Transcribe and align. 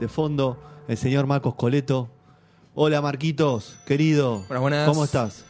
de 0.00 0.08
fondo 0.08 0.58
el 0.88 0.96
señor 0.96 1.26
Marcos 1.26 1.54
Coleto. 1.54 2.08
Hola 2.74 3.00
Marquitos, 3.02 3.78
querido. 3.86 4.38
Buenas, 4.48 4.60
buenas. 4.60 4.88
¿Cómo 4.88 5.04
estás? 5.04 5.44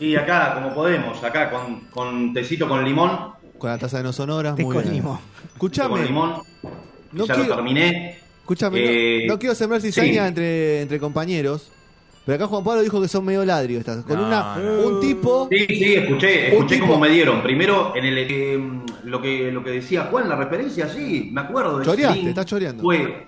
Y 0.00 0.14
acá, 0.16 0.54
como 0.54 0.74
podemos, 0.74 1.22
acá 1.24 1.50
con, 1.50 1.80
con 1.90 2.32
tecito 2.32 2.68
con 2.68 2.84
limón. 2.84 3.32
Con 3.58 3.70
la 3.70 3.78
taza 3.78 3.98
de 3.98 4.04
no 4.04 4.12
sonoras, 4.12 4.56
muy 4.58 4.74
con 4.74 4.82
bien. 4.84 4.94
limón. 4.94 5.18
Escuchame, 5.52 5.90
Con 5.90 6.04
limón. 6.04 6.42
No 7.12 7.26
ya 7.26 7.34
quiero- 7.34 7.48
lo 7.50 7.54
terminé. 7.56 8.18
escuchame, 8.40 8.78
Eh, 8.80 9.26
no, 9.26 9.34
no 9.34 9.38
quiero 9.38 9.54
sembrar 9.54 9.80
cizaña 9.80 10.22
sí. 10.22 10.28
entre, 10.28 10.82
entre 10.82 11.00
compañeros, 11.00 11.70
pero 12.28 12.36
acá 12.44 12.46
Juan 12.46 12.62
Pablo 12.62 12.82
dijo 12.82 13.00
que 13.00 13.08
son 13.08 13.24
medio 13.24 13.42
ladrios 13.42 13.80
estas. 13.80 14.04
Con 14.04 14.18
No, 14.20 14.26
una, 14.26 14.56
no. 14.58 14.86
un 14.86 15.00
tipo. 15.00 15.48
Sí, 15.50 15.64
sí, 15.66 15.94
escuché, 15.94 16.48
escuché 16.54 16.78
cómo 16.78 16.98
me 16.98 17.08
dieron. 17.08 17.42
Primero, 17.42 17.94
en 17.96 18.04
el 18.04 18.18
eh, 18.18 18.60
lo 19.04 19.22
que 19.22 19.50
lo 19.50 19.64
que 19.64 19.70
decía 19.70 20.08
Juan, 20.10 20.28
la 20.28 20.36
referencia, 20.36 20.86
sí, 20.90 21.30
me 21.32 21.40
acuerdo 21.40 21.78
de 21.78 21.86
Choreaste, 21.86 22.18
Sting, 22.18 22.28
estás 22.28 22.44
choreando. 22.44 22.82
Fue, 22.82 23.26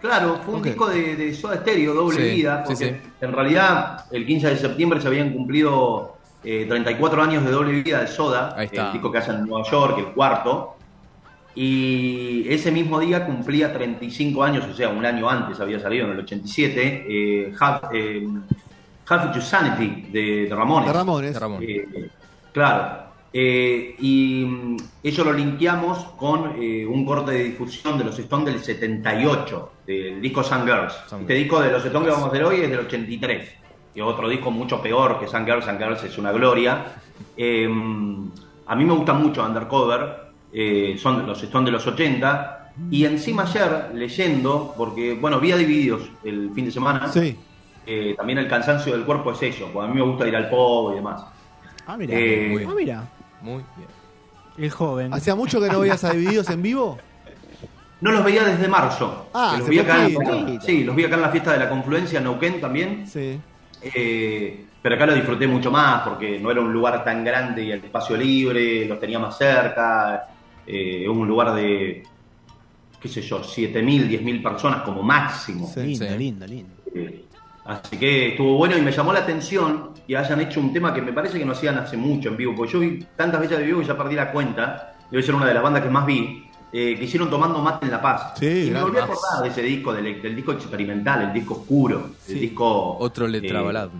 claro, 0.00 0.40
fue 0.44 0.54
un 0.54 0.62
disco 0.62 0.88
de, 0.88 1.14
de 1.14 1.32
Soda 1.32 1.58
Stereo, 1.58 1.94
doble 1.94 2.16
Sí, 2.16 2.34
vida, 2.36 2.64
sí, 2.66 2.72
porque 2.74 3.00
sí. 3.00 3.10
en 3.20 3.32
realidad 3.32 4.04
el 4.10 4.26
15 4.26 4.48
de 4.48 4.56
septiembre 4.56 5.00
se 5.00 5.06
habían 5.06 5.32
cumplido 5.32 6.16
eh, 6.42 6.66
34 6.68 7.22
años 7.22 7.44
de 7.44 7.52
doble 7.52 7.80
vida 7.80 8.00
de 8.00 8.08
Soda, 8.08 8.54
Ahí 8.56 8.66
está. 8.66 8.88
el 8.88 8.92
disco 8.94 9.12
que 9.12 9.18
hacen 9.18 9.36
en 9.36 9.46
Nueva 9.46 9.70
York, 9.70 9.98
el 9.98 10.06
cuarto. 10.06 10.74
Y 11.54 12.46
ese 12.48 12.70
mismo 12.70 13.00
día 13.00 13.26
cumplía 13.26 13.72
35 13.72 14.42
años, 14.42 14.64
o 14.70 14.74
sea, 14.74 14.88
un 14.88 15.04
año 15.04 15.28
antes 15.28 15.58
había 15.60 15.80
salido, 15.80 16.06
en 16.06 16.12
el 16.12 16.20
87, 16.20 17.06
eh, 17.08 17.52
Half, 17.58 17.82
eh, 17.92 18.26
Half 19.08 19.32
to 19.32 19.40
Sanity 19.40 20.08
de, 20.12 20.46
de 20.48 20.54
Ramones. 20.54 20.88
De 20.88 20.92
Ramones. 20.92 21.34
De 21.34 21.40
Ramón. 21.40 21.62
Eh, 21.62 22.08
claro. 22.52 23.10
Eh, 23.32 23.94
y 24.00 24.44
mm, 24.44 24.76
eso 25.04 25.24
lo 25.24 25.32
linkeamos 25.32 25.98
con 26.16 26.60
eh, 26.60 26.84
un 26.84 27.04
corte 27.04 27.32
de 27.32 27.44
difusión 27.44 27.96
de 27.96 28.04
los 28.04 28.18
Stones 28.18 28.46
del 28.46 28.60
78, 28.60 29.72
del 29.86 30.20
disco 30.20 30.42
Sun 30.42 30.64
Girls. 30.64 30.94
Sun 31.06 31.20
este 31.20 31.34
disco 31.34 31.60
de 31.60 31.70
los 31.70 31.84
Stones 31.84 32.08
que 32.08 32.12
vamos 32.12 32.26
a 32.26 32.28
hacer 32.28 32.44
hoy 32.44 32.60
es 32.60 32.70
del 32.70 32.80
83. 32.80 33.48
Y 33.94 34.00
otro 34.00 34.28
disco 34.28 34.50
mucho 34.50 34.80
peor 34.80 35.18
que 35.20 35.28
Sun 35.28 35.44
Girls. 35.44 35.64
Sun 35.64 35.78
Girls 35.78 36.02
es 36.04 36.18
una 36.18 36.32
gloria. 36.32 36.84
Eh, 37.36 37.68
a 38.66 38.76
mí 38.76 38.84
me 38.84 38.94
gusta 38.94 39.12
mucho 39.12 39.44
Undercover. 39.44 40.29
Eh, 40.52 40.96
son 41.00 41.26
los 41.26 41.42
Stones 41.42 41.66
de 41.66 41.72
los 41.72 41.86
80. 41.86 42.56
Y 42.90 43.04
encima 43.04 43.42
ayer, 43.42 43.90
leyendo, 43.94 44.72
porque, 44.76 45.14
bueno, 45.14 45.38
vi 45.40 45.52
a 45.52 45.56
Divididos 45.56 46.02
el 46.24 46.50
fin 46.54 46.64
de 46.64 46.70
semana. 46.70 47.08
Sí. 47.08 47.36
eh, 47.86 48.14
también 48.16 48.38
el 48.38 48.48
cansancio 48.48 48.92
del 48.92 49.04
cuerpo 49.04 49.32
es 49.32 49.42
eso, 49.42 49.68
porque 49.72 49.88
a 49.90 49.92
mí 49.92 50.00
me 50.00 50.06
gusta 50.06 50.26
ir 50.28 50.36
al 50.36 50.48
pop 50.48 50.92
y 50.92 50.96
demás. 50.96 51.22
Ah, 51.86 51.96
mira. 51.96 52.14
Eh, 52.16 52.46
muy 52.48 52.58
bien. 52.58 52.70
ah, 52.70 52.74
mira. 52.76 53.08
Muy 53.42 53.64
bien. 53.76 53.88
El 54.58 54.70
joven. 54.70 55.12
¿Hacía 55.12 55.34
mucho 55.34 55.60
que 55.60 55.68
no 55.68 55.80
veías 55.80 56.02
a 56.04 56.12
Divididos 56.12 56.48
en 56.50 56.62
vivo? 56.62 56.98
No 58.00 58.12
los 58.12 58.24
veía 58.24 58.44
desde 58.44 58.66
marzo. 58.68 59.28
Ah, 59.34 59.56
los 59.58 59.68
vi 59.68 59.78
acá 59.78 60.06
en- 60.06 60.60
sí, 60.62 60.84
los 60.84 60.94
vi 60.96 61.04
acá 61.04 61.16
en 61.16 61.22
la 61.22 61.28
fiesta 61.30 61.52
de 61.52 61.58
la 61.58 61.68
confluencia 61.68 62.18
en 62.18 62.24
Neuquén 62.24 62.60
también. 62.60 63.06
Sí. 63.06 63.38
Eh, 63.82 64.64
pero 64.80 64.94
acá 64.94 65.06
lo 65.06 65.14
disfruté 65.14 65.46
mucho 65.46 65.70
más 65.70 66.02
porque 66.08 66.38
no 66.38 66.50
era 66.50 66.60
un 66.60 66.72
lugar 66.72 67.02
tan 67.04 67.22
grande 67.24 67.64
y 67.64 67.72
el 67.72 67.84
espacio 67.84 68.16
libre, 68.16 68.86
los 68.86 68.98
tenía 69.00 69.18
más 69.18 69.36
cerca. 69.36 70.28
Eh, 70.72 71.08
un 71.08 71.26
lugar 71.26 71.54
de, 71.54 72.02
qué 73.00 73.08
sé 73.08 73.22
yo, 73.22 73.42
7.000, 73.42 74.08
10.000 74.08 74.42
personas 74.42 74.82
como 74.82 75.02
máximo. 75.02 75.66
Sí. 75.66 75.80
lindo, 75.82 76.06
sí. 76.06 76.18
lindo, 76.18 76.46
lindo. 76.46 76.74
Eh, 76.94 77.24
Así 77.64 77.96
que 77.98 78.28
estuvo 78.28 78.56
bueno 78.56 78.76
y 78.76 78.80
me 78.82 78.90
llamó 78.90 79.12
la 79.12 79.20
atención 79.20 79.90
que 80.06 80.16
hayan 80.16 80.40
hecho 80.40 80.60
un 80.60 80.72
tema 80.72 80.92
que 80.94 81.02
me 81.02 81.12
parece 81.12 81.38
que 81.38 81.44
no 81.44 81.52
hacían 81.52 81.76
hace 81.78 81.96
mucho 81.96 82.28
en 82.30 82.36
vivo, 82.36 82.54
porque 82.56 82.72
yo 82.72 82.80
vi 82.80 83.04
tantas 83.16 83.40
veces 83.40 83.58
de 83.58 83.64
vivo 83.64 83.80
que 83.80 83.86
ya 83.86 83.96
perdí 83.96 84.14
la 84.16 84.32
cuenta, 84.32 84.96
debe 85.10 85.22
ser 85.22 85.34
una 85.34 85.46
de 85.46 85.54
las 85.54 85.62
bandas 85.62 85.82
que 85.82 85.90
más 85.90 86.06
vi, 86.06 86.44
eh, 86.72 86.96
que 86.96 87.04
hicieron 87.04 87.28
Tomando 87.28 87.60
Mate 87.60 87.84
en 87.86 87.92
La 87.92 88.00
Paz. 88.00 88.32
Sí, 88.38 88.66
y 88.68 88.70
me 88.70 88.80
volví 88.82 88.96
a 88.98 89.04
acordar 89.04 89.42
de 89.42 89.48
ese 89.50 89.62
disco, 89.62 89.92
del, 89.92 90.22
del 90.22 90.34
disco 90.34 90.52
experimental, 90.52 91.22
el 91.22 91.32
disco 91.32 91.54
oscuro, 91.54 92.10
Sí. 92.24 92.32
el 92.32 92.40
disco... 92.40 92.96
Otro 92.98 93.28
letra 93.28 93.60
eh, 93.60 93.62
balada. 93.62 93.90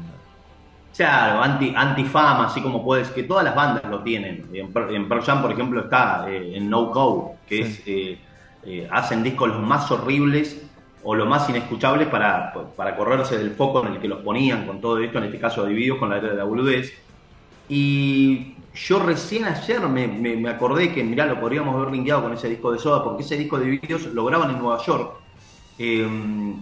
Claro, 0.96 1.40
anti, 1.42 1.72
antifama, 1.74 2.46
así 2.46 2.60
como 2.62 2.84
puedes, 2.84 3.10
que 3.10 3.22
todas 3.22 3.44
las 3.44 3.54
bandas 3.54 3.84
lo 3.88 4.02
tienen. 4.02 4.50
En, 4.52 4.72
en 4.94 5.08
Pearl 5.08 5.22
Jam, 5.22 5.40
por 5.40 5.52
ejemplo, 5.52 5.80
está 5.82 6.26
eh, 6.28 6.56
en 6.56 6.68
No 6.68 6.86
Go, 6.86 7.42
que 7.46 7.62
Sí. 7.62 7.62
es 7.64 7.82
eh, 7.86 8.26
eh, 8.62 8.88
hacen 8.90 9.22
discos 9.22 9.48
los 9.48 9.62
más 9.62 9.90
horribles 9.90 10.68
o 11.02 11.14
los 11.14 11.26
más 11.28 11.48
inescuchables 11.48 12.08
para, 12.08 12.52
para 12.76 12.96
correrse 12.96 13.38
del 13.38 13.52
foco 13.54 13.86
en 13.86 13.94
el 13.94 14.00
que 14.00 14.08
los 14.08 14.20
ponían 14.22 14.66
con 14.66 14.80
todo 14.80 14.98
esto, 14.98 15.18
en 15.18 15.24
este 15.24 15.38
caso 15.40 15.64
divididos 15.64 15.98
con 15.98 16.10
la 16.10 16.18
era 16.18 16.28
de 16.30 16.36
la 16.36 16.44
boludez. 16.44 16.92
Y 17.68 18.56
yo 18.74 18.98
recién 19.00 19.44
ayer 19.44 19.80
me, 19.88 20.08
me- 20.08 20.36
me 20.36 20.50
acordé 20.50 20.92
que, 20.92 21.04
mirá, 21.04 21.26
lo 21.26 21.40
podríamos 21.40 21.74
haber 21.76 21.90
linkeado 21.92 22.22
con 22.22 22.32
ese 22.32 22.48
disco 22.48 22.72
de 22.72 22.78
Soda, 22.78 23.02
porque 23.04 23.22
ese 23.22 23.36
disco 23.36 23.58
de 23.58 23.66
Divididos 23.66 24.06
lo 24.06 24.24
graban 24.24 24.50
en 24.50 24.58
Nueva 24.58 24.82
York. 24.84 25.20
Eh, 25.82 26.06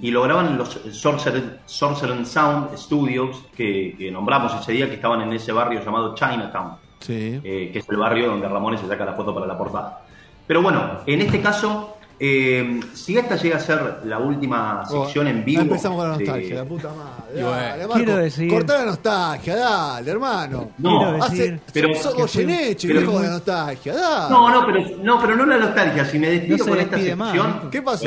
y 0.00 0.10
lo 0.12 0.22
graban 0.22 0.46
en 0.46 0.58
los 0.58 0.78
Sorcerer, 0.92 1.58
Sorcerer 1.66 2.24
Sound 2.24 2.76
Studios 2.78 3.42
que, 3.56 3.96
que 3.98 4.12
nombramos 4.12 4.54
ese 4.60 4.70
día, 4.72 4.88
que 4.88 4.94
estaban 4.94 5.20
en 5.22 5.32
ese 5.32 5.50
barrio 5.50 5.84
llamado 5.84 6.14
Chinatown, 6.14 6.74
Sí. 7.00 7.40
eh, 7.42 7.70
que 7.72 7.80
es 7.80 7.88
el 7.88 7.96
barrio 7.96 8.28
donde 8.28 8.48
Ramones 8.48 8.80
se 8.80 8.86
saca 8.86 9.04
la 9.04 9.14
foto 9.14 9.34
para 9.34 9.46
la 9.46 9.58
portada. 9.58 10.02
Pero 10.46 10.62
bueno, 10.62 11.00
en 11.04 11.20
este 11.20 11.40
caso, 11.40 11.96
eh, 12.20 12.80
si 12.94 13.16
esta 13.16 13.34
llega 13.36 13.56
a 13.56 13.60
ser 13.60 14.00
la 14.04 14.18
última 14.18 14.84
sección 14.86 15.26
en 15.26 15.44
vivo. 15.44 15.62
Empezamos 15.62 15.98
con 15.98 16.10
la 16.10 16.16
de- 16.16 16.24
nostalgia, 16.24 16.54
la 16.56 16.64
puta 16.64 16.88
madre. 16.88 17.42
Dale, 17.42 17.78
Marco, 17.86 17.94
Quiero 17.94 18.16
decir- 18.18 18.50
Cortá 18.50 18.78
la 18.78 18.84
nostalgia, 18.86 19.56
dale, 19.56 20.10
hermano. 20.12 20.70
No, 20.78 21.22
Hace, 21.22 21.60
pero- 21.72 21.92
sos 21.96 22.14
Goyeneche, 22.14 22.86
viejo 22.88 23.18
de 23.18 23.24
la 23.26 23.30
nostalgia, 23.34 23.94
dale. 23.94 24.30
No, 24.30 24.48
no, 24.48 24.64
pero 24.66 24.80
no, 25.02 25.20
pero 25.20 25.36
no 25.36 25.44
la 25.44 25.58
nostalgia. 25.58 26.04
Si 26.04 26.18
me 26.20 26.30
despido 26.30 26.58
No 26.58 26.64
con 26.72 26.78
esta 26.80 26.96
más, 27.16 27.32
sección. 27.32 27.70
¿Qué 27.70 27.82
pasó? 27.82 28.06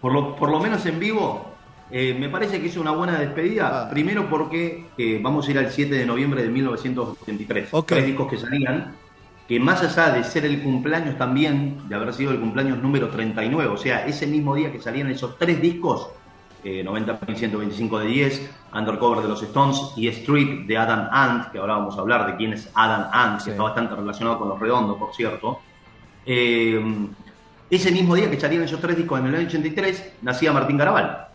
Por 0.00 0.12
lo, 0.12 0.36
por 0.36 0.50
lo 0.50 0.60
menos 0.60 0.84
en 0.86 0.98
vivo, 0.98 1.48
eh, 1.90 2.14
me 2.18 2.28
parece 2.28 2.60
que 2.60 2.68
es 2.68 2.76
una 2.76 2.90
buena 2.92 3.18
despedida. 3.18 3.86
Ah. 3.86 3.90
Primero 3.90 4.28
porque 4.28 4.86
eh, 4.96 5.18
vamos 5.22 5.48
a 5.48 5.50
ir 5.50 5.58
al 5.58 5.70
7 5.70 5.94
de 5.94 6.06
noviembre 6.06 6.42
de 6.42 6.48
1983. 6.50 7.68
Ok. 7.72 7.86
Tres 7.88 8.06
discos 8.06 8.28
que 8.28 8.36
salían, 8.36 8.94
que 9.48 9.58
más 9.58 9.82
allá 9.82 10.12
de 10.14 10.22
ser 10.24 10.44
el 10.44 10.62
cumpleaños 10.62 11.16
también, 11.16 11.88
de 11.88 11.94
haber 11.94 12.12
sido 12.12 12.32
el 12.32 12.40
cumpleaños 12.40 12.82
número 12.82 13.08
39, 13.08 13.70
o 13.72 13.76
sea, 13.76 14.06
ese 14.06 14.26
mismo 14.26 14.54
día 14.54 14.70
que 14.70 14.80
salían 14.80 15.10
esos 15.10 15.38
tres 15.38 15.60
discos, 15.60 16.10
eh, 16.62 16.82
90 16.84 17.18
125 17.34 17.98
de 18.00 18.06
10, 18.06 18.50
Undercover 18.74 19.22
de 19.22 19.28
los 19.28 19.42
Stones 19.42 19.92
y 19.96 20.08
Street 20.08 20.66
de 20.66 20.76
Adam 20.76 21.08
Ant, 21.10 21.50
que 21.50 21.58
ahora 21.58 21.78
vamos 21.78 21.96
a 21.96 22.00
hablar 22.00 22.26
de 22.26 22.36
quién 22.36 22.52
es 22.52 22.70
Adam 22.74 23.08
Ant, 23.12 23.38
Sí. 23.40 23.46
que 23.46 23.50
está 23.52 23.62
bastante 23.62 23.94
relacionado 23.94 24.38
con 24.38 24.48
los 24.50 24.60
redondos, 24.60 24.98
por 24.98 25.14
cierto. 25.14 25.60
Eh, 26.26 26.78
ese 27.70 27.90
mismo 27.92 28.14
día 28.14 28.30
que 28.30 28.40
salían 28.40 28.62
esos 28.62 28.80
tres 28.80 28.96
discos 28.96 29.20
en 29.20 29.26
el 29.26 29.34
año 29.36 29.46
83, 29.46 30.12
nacía 30.22 30.52
Martín 30.52 30.76
Garabal. 30.78 31.26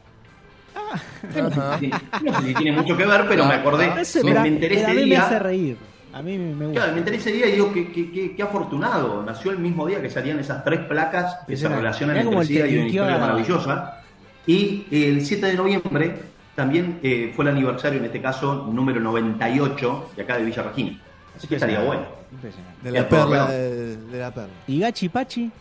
Ajá. 0.76 1.80
No 2.24 2.42
sé 2.42 2.48
si 2.48 2.54
tiene 2.56 2.72
mucho 2.78 2.96
que 2.98 3.06
ver, 3.06 3.26
pero 3.28 3.46
me 3.46 3.54
acordé, 3.56 3.88
me, 3.90 4.34
me, 4.34 4.40
me 4.42 4.48
enteré 4.48 4.76
ese 4.82 4.94
mí 4.94 5.06
me 5.10 5.18
hace 5.18 5.30
día. 5.36 5.40
reír. 5.40 5.78
A 6.14 6.22
mí 6.22 6.38
me 6.38 6.54
me 6.54 6.66
gusta. 6.68 6.80
Claro, 6.82 6.94
me 6.94 7.00
enteré 7.00 7.18
ese 7.18 7.32
día 7.32 7.48
y 7.48 7.52
digo 7.54 7.74
que, 7.74 7.92
que, 7.92 8.12
que- 8.12 8.36
que 8.36 8.44
afortunado. 8.44 9.24
Nació 9.24 9.52
el 9.52 9.58
mismo 9.60 9.88
día 9.88 10.02
que 10.02 10.10
salían 10.12 10.40
esas 10.40 10.64
tres 10.64 10.82
placas 10.82 11.38
que 11.48 11.58
se 11.58 11.68
relacionan 11.68 12.18
entre 12.18 12.46
sí. 12.46 12.62
Hay 12.62 12.78
una 12.78 12.88
historia 12.88 13.18
maravillosa. 13.18 14.00
Y 14.46 14.86
el 14.92 15.26
7 15.26 15.46
de 15.48 15.54
noviembre 15.56 16.16
también 16.56 17.00
eh, 17.02 17.32
fue 17.36 17.46
el 17.46 17.52
aniversario, 17.52 17.98
en 18.00 18.06
este 18.06 18.22
caso, 18.22 18.68
número 18.72 19.00
98 19.00 20.12
de 20.16 20.22
acá 20.22 20.38
de 20.38 20.44
Villa 20.46 20.64
Regina. 20.64 21.00
Así 21.36 21.48
que 21.48 21.56
estaría 21.56 21.80
bueno. 21.80 22.04
Impresionante. 22.32 22.80
De 22.84 22.92
la 22.92 23.10
perla, 23.10 23.46
de, 23.48 23.98
de 23.98 24.20
la 24.20 24.32
perla. 24.32 24.50
¿Y 24.68 24.80
Gachi 24.80 25.10
Pachi? 25.10 25.52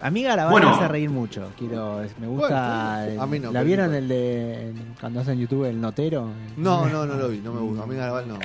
A 0.00 0.10
mí 0.10 0.22
Garabal 0.22 0.52
Bueno. 0.52 0.70
me 0.70 0.76
hace 0.76 0.88
reír 0.88 1.10
mucho. 1.10 1.50
Quiero, 1.58 2.00
me 2.20 2.26
gusta. 2.28 3.02
Bueno, 3.04 3.22
a 3.22 3.26
mí 3.26 3.38
no, 3.40 3.50
¿La 3.52 3.62
vieron 3.62 3.92
el 3.94 4.06
de 4.06 4.72
cuando 5.00 5.20
hacen 5.20 5.38
YouTube 5.38 5.64
el 5.64 5.80
notero? 5.80 6.28
No, 6.56 6.86
no, 6.88 7.04
no 7.04 7.14
lo 7.14 7.28
vi, 7.28 7.38
no 7.38 7.52
me 7.52 7.60
gusta. 7.60 7.82
A 7.82 7.86
mí 7.86 7.96
Garabal 7.96 8.28
no. 8.28 8.34
no. 8.34 8.40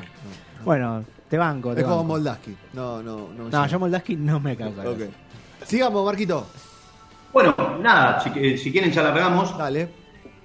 Bueno, 0.66 1.04
te 1.30 1.38
banco. 1.38 1.76
Te 1.76 1.82
es 1.82 1.88
como. 1.88 2.04
Moldaski. 2.04 2.56
No, 2.74 3.04
no, 3.04 3.30
no. 3.38 3.50
No, 3.50 3.68
yo 3.68 3.80
Moldaski 3.80 4.16
no 4.16 4.40
me 4.40 4.56
causa. 4.56 4.82
Ok. 4.82 4.98
gracia. 4.98 5.14
Sigamos, 5.66 6.04
Marquito. 6.06 6.48
Bueno, 7.32 7.56
nada, 7.82 8.20
si, 8.20 8.32
eh, 8.36 8.58
si 8.58 8.72
quieren 8.72 8.92
ya 8.92 9.04
largamos. 9.04 9.56
Dale. 9.58 9.90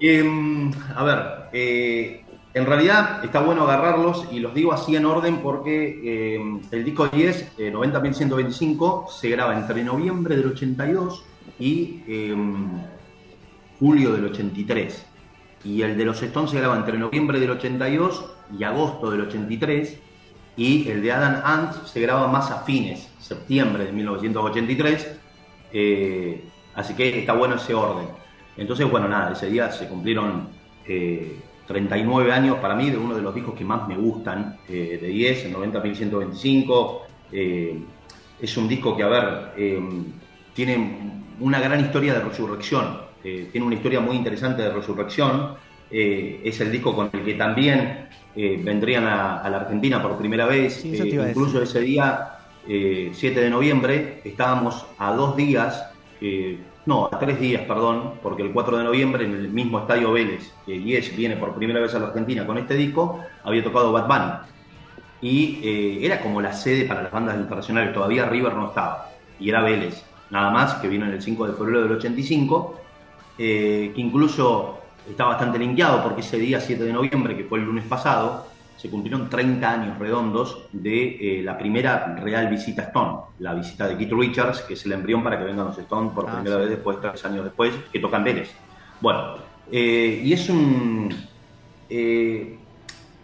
Eh, 0.01 0.71
a 0.95 1.05
ver, 1.05 1.19
eh, 1.53 2.25
en 2.55 2.67
realidad 2.67 3.25
está 3.25 3.41
bueno 3.41 3.63
agarrarlos 3.63 4.27
y 4.33 4.41
los 4.41 4.55
digo 4.55 4.73
así 4.73 4.97
en 4.97 5.05
orden 5.05 5.39
porque 5.39 6.01
eh, 6.03 6.61
el 6.71 6.85
disco 6.85 7.07
10, 7.09 7.53
eh, 7.59 7.73
90.125, 7.73 9.09
se 9.09 9.29
graba 9.29 9.57
entre 9.57 9.85
noviembre 9.85 10.37
del 10.37 10.47
82 10.49 11.25
y 11.59 12.03
eh, 12.07 12.35
julio 13.79 14.13
del 14.13 14.27
83. 14.27 15.07
Y 15.65 15.83
el 15.83 15.97
de 15.97 16.05
los 16.05 16.23
Stones 16.23 16.51
se 16.51 16.59
graba 16.59 16.77
entre 16.77 16.99
noviembre 16.99 17.41
del 17.41 17.51
82 17.51 18.25
y 18.59 18.65
agosto 18.65 19.11
del 19.11 19.23
83. 19.23 19.99
Y 20.57 20.89
el 20.89 21.03
de 21.03 21.13
Adam 21.13 21.41
Ant 21.45 21.85
se 21.85 22.01
graba 22.01 22.29
más 22.29 22.51
a 22.51 22.61
fines, 22.61 23.09
septiembre 23.21 23.85
de 23.85 23.93
1983. 23.93 25.19
eh, 25.73 26.45
así 26.75 26.95
que 26.95 27.19
está 27.19 27.35
bueno 27.35 27.57
ese 27.57 27.75
orden. 27.75 28.07
Entonces, 28.57 28.91
bueno, 28.91 29.09
nada, 29.09 29.33
ese 29.33 29.49
día 29.51 29.71
se 29.71 29.89
cumplieron 29.89 30.49
eh, 30.87 31.37
39 31.69 32.33
años 32.33 32.57
para 32.57 32.75
mí 32.75 32.91
de 32.91 32.97
uno 32.97 33.15
de 33.15 33.21
los 33.21 33.35
discos 33.35 33.55
que 33.55 33.65
más 33.65 33.87
me 33.87 33.97
gustan, 33.97 34.57
eh, 34.69 34.99
de 35.01 35.07
10, 35.07 35.45
el 35.45 35.55
90.125. 35.55 37.01
Eh, 37.31 37.79
es 38.41 38.57
un 38.57 38.67
disco 38.67 38.97
que, 38.97 39.03
a 39.03 39.09
ver, 39.09 39.53
eh, 39.57 39.79
tiene 40.55 40.99
una 41.41 41.61
gran 41.61 41.81
historia 41.81 42.15
de 42.15 42.21
resurrección, 42.21 42.99
eh, 43.23 43.51
tiene 43.53 43.67
una 43.67 43.77
historia 43.77 44.01
muy 44.01 44.17
interesante 44.17 44.63
de 44.63 44.71
resurrección. 44.71 45.55
Es 45.91 46.61
el 46.61 46.71
disco 46.71 46.95
con 46.95 47.09
el 47.11 47.25
que 47.25 47.33
también 47.33 48.09
vendrían 48.37 49.05
a, 49.07 49.39
a 49.39 49.49
la 49.49 49.61
Argentina 49.61 50.03
por 50.03 50.19
primera 50.19 50.45
vez. 50.45 50.83
Sí, 50.83 50.95
incluso 50.95 51.63
ese 51.63 51.81
día, 51.81 52.39
eh, 52.69 53.11
7 53.15 53.41
de 53.41 53.49
noviembre, 53.49 54.21
estábamos 54.23 54.85
a 54.99 55.15
dos 55.15 55.35
días, 55.35 55.87
eh, 56.21 56.59
no, 56.87 57.07
a 57.13 57.19
tres 57.19 57.39
días, 57.39 57.63
perdón, 57.63 58.15
porque 58.23 58.43
el 58.43 58.53
4 58.53 58.79
de 58.79 58.85
noviembre 58.85 59.25
en 59.25 59.35
el 59.35 59.49
mismo 59.51 59.81
estadio 59.81 60.13
Vélez, 60.13 60.53
que 60.65 60.81
Yes 60.81 61.15
viene 61.15 61.37
por 61.37 61.55
primera 61.55 61.81
vez 61.81 61.95
a 61.95 61.99
la 61.99 62.07
Argentina 62.07 62.47
con 62.47 62.59
este 62.59 62.75
disco, 62.75 63.21
había 63.45 63.63
tocado 63.63 63.93
Bad 63.93 64.07
Bunny. 64.07 64.33
Y 65.21 65.61
eh, 65.63 66.07
era 66.07 66.21
como 66.21 66.41
la 66.41 66.53
sede 66.53 66.87
para 66.87 67.03
las 67.03 67.13
bandas 67.13 67.37
internacionales, 67.37 67.93
todavía 67.93 68.25
River 68.27 68.55
no 68.55 68.69
estaba, 68.69 69.11
y 69.39 69.51
era 69.51 69.63
Vélez, 69.63 70.03
nada 70.31 70.51
más, 70.51 70.75
que 70.75 70.89
vino 70.89 71.05
en 71.05 71.13
el 71.13 71.23
5 71.23 71.47
de 71.49 71.53
febrero 71.55 71.83
del 71.83 71.93
85, 71.93 72.81
eh, 73.37 73.93
que 73.95 74.01
incluso 74.01 74.79
está 75.09 75.27
bastante 75.27 75.59
linkeado 75.59 76.03
porque 76.03 76.21
ese 76.21 76.39
día 76.39 76.61
7 76.61 76.83
de 76.85 76.93
noviembre, 76.93 77.37
que 77.37 77.45
fue 77.45 77.59
el 77.59 77.67
lunes 77.67 77.85
pasado, 77.85 78.47
se 78.79 78.89
cumplieron 78.89 79.29
30 79.29 79.71
años 79.71 79.99
redondos 79.99 80.67
de 80.73 81.41
eh, 81.41 81.43
la 81.43 81.59
primera 81.59 82.15
real 82.17 82.49
visita 82.49 82.83
a 82.83 82.85
Stone, 82.87 83.19
la 83.41 83.53
visita 83.53 83.89
de 83.89 83.97
Keith 83.99 84.13
Richards, 84.13 84.61
que 84.63 84.75
es 84.75 84.87
el 84.87 84.93
embrión 84.93 85.23
para 85.25 85.37
que 85.37 85.45
vengan 85.45 85.67
los 85.67 85.79
Stone 85.79 86.13
por 86.15 86.27
Ah, 86.29 86.35
primera 86.37 86.55
sí. 86.57 86.61
vez 86.63 86.71
después, 86.71 86.99
tres 87.01 87.25
años 87.25 87.43
después, 87.45 87.75
que 87.93 87.99
tocan 87.99 88.23
Vélez. 88.23 88.51
Bueno, 89.01 89.35
eh, 89.71 90.23
y 90.25 90.33
es 90.33 90.49
un... 90.49 91.13
eh, 91.91 92.57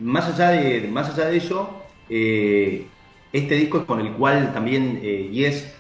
más, 0.01 0.27
allá 0.29 0.51
de, 0.51 0.89
más 0.89 1.09
allá 1.11 1.27
de 1.31 1.37
eso, 1.37 1.83
este 2.09 3.55
disco 3.55 3.79
es 3.79 3.85
con 3.85 4.01
el 4.01 4.13
cual 4.13 4.53
también 4.53 5.01
Yes 5.01 5.73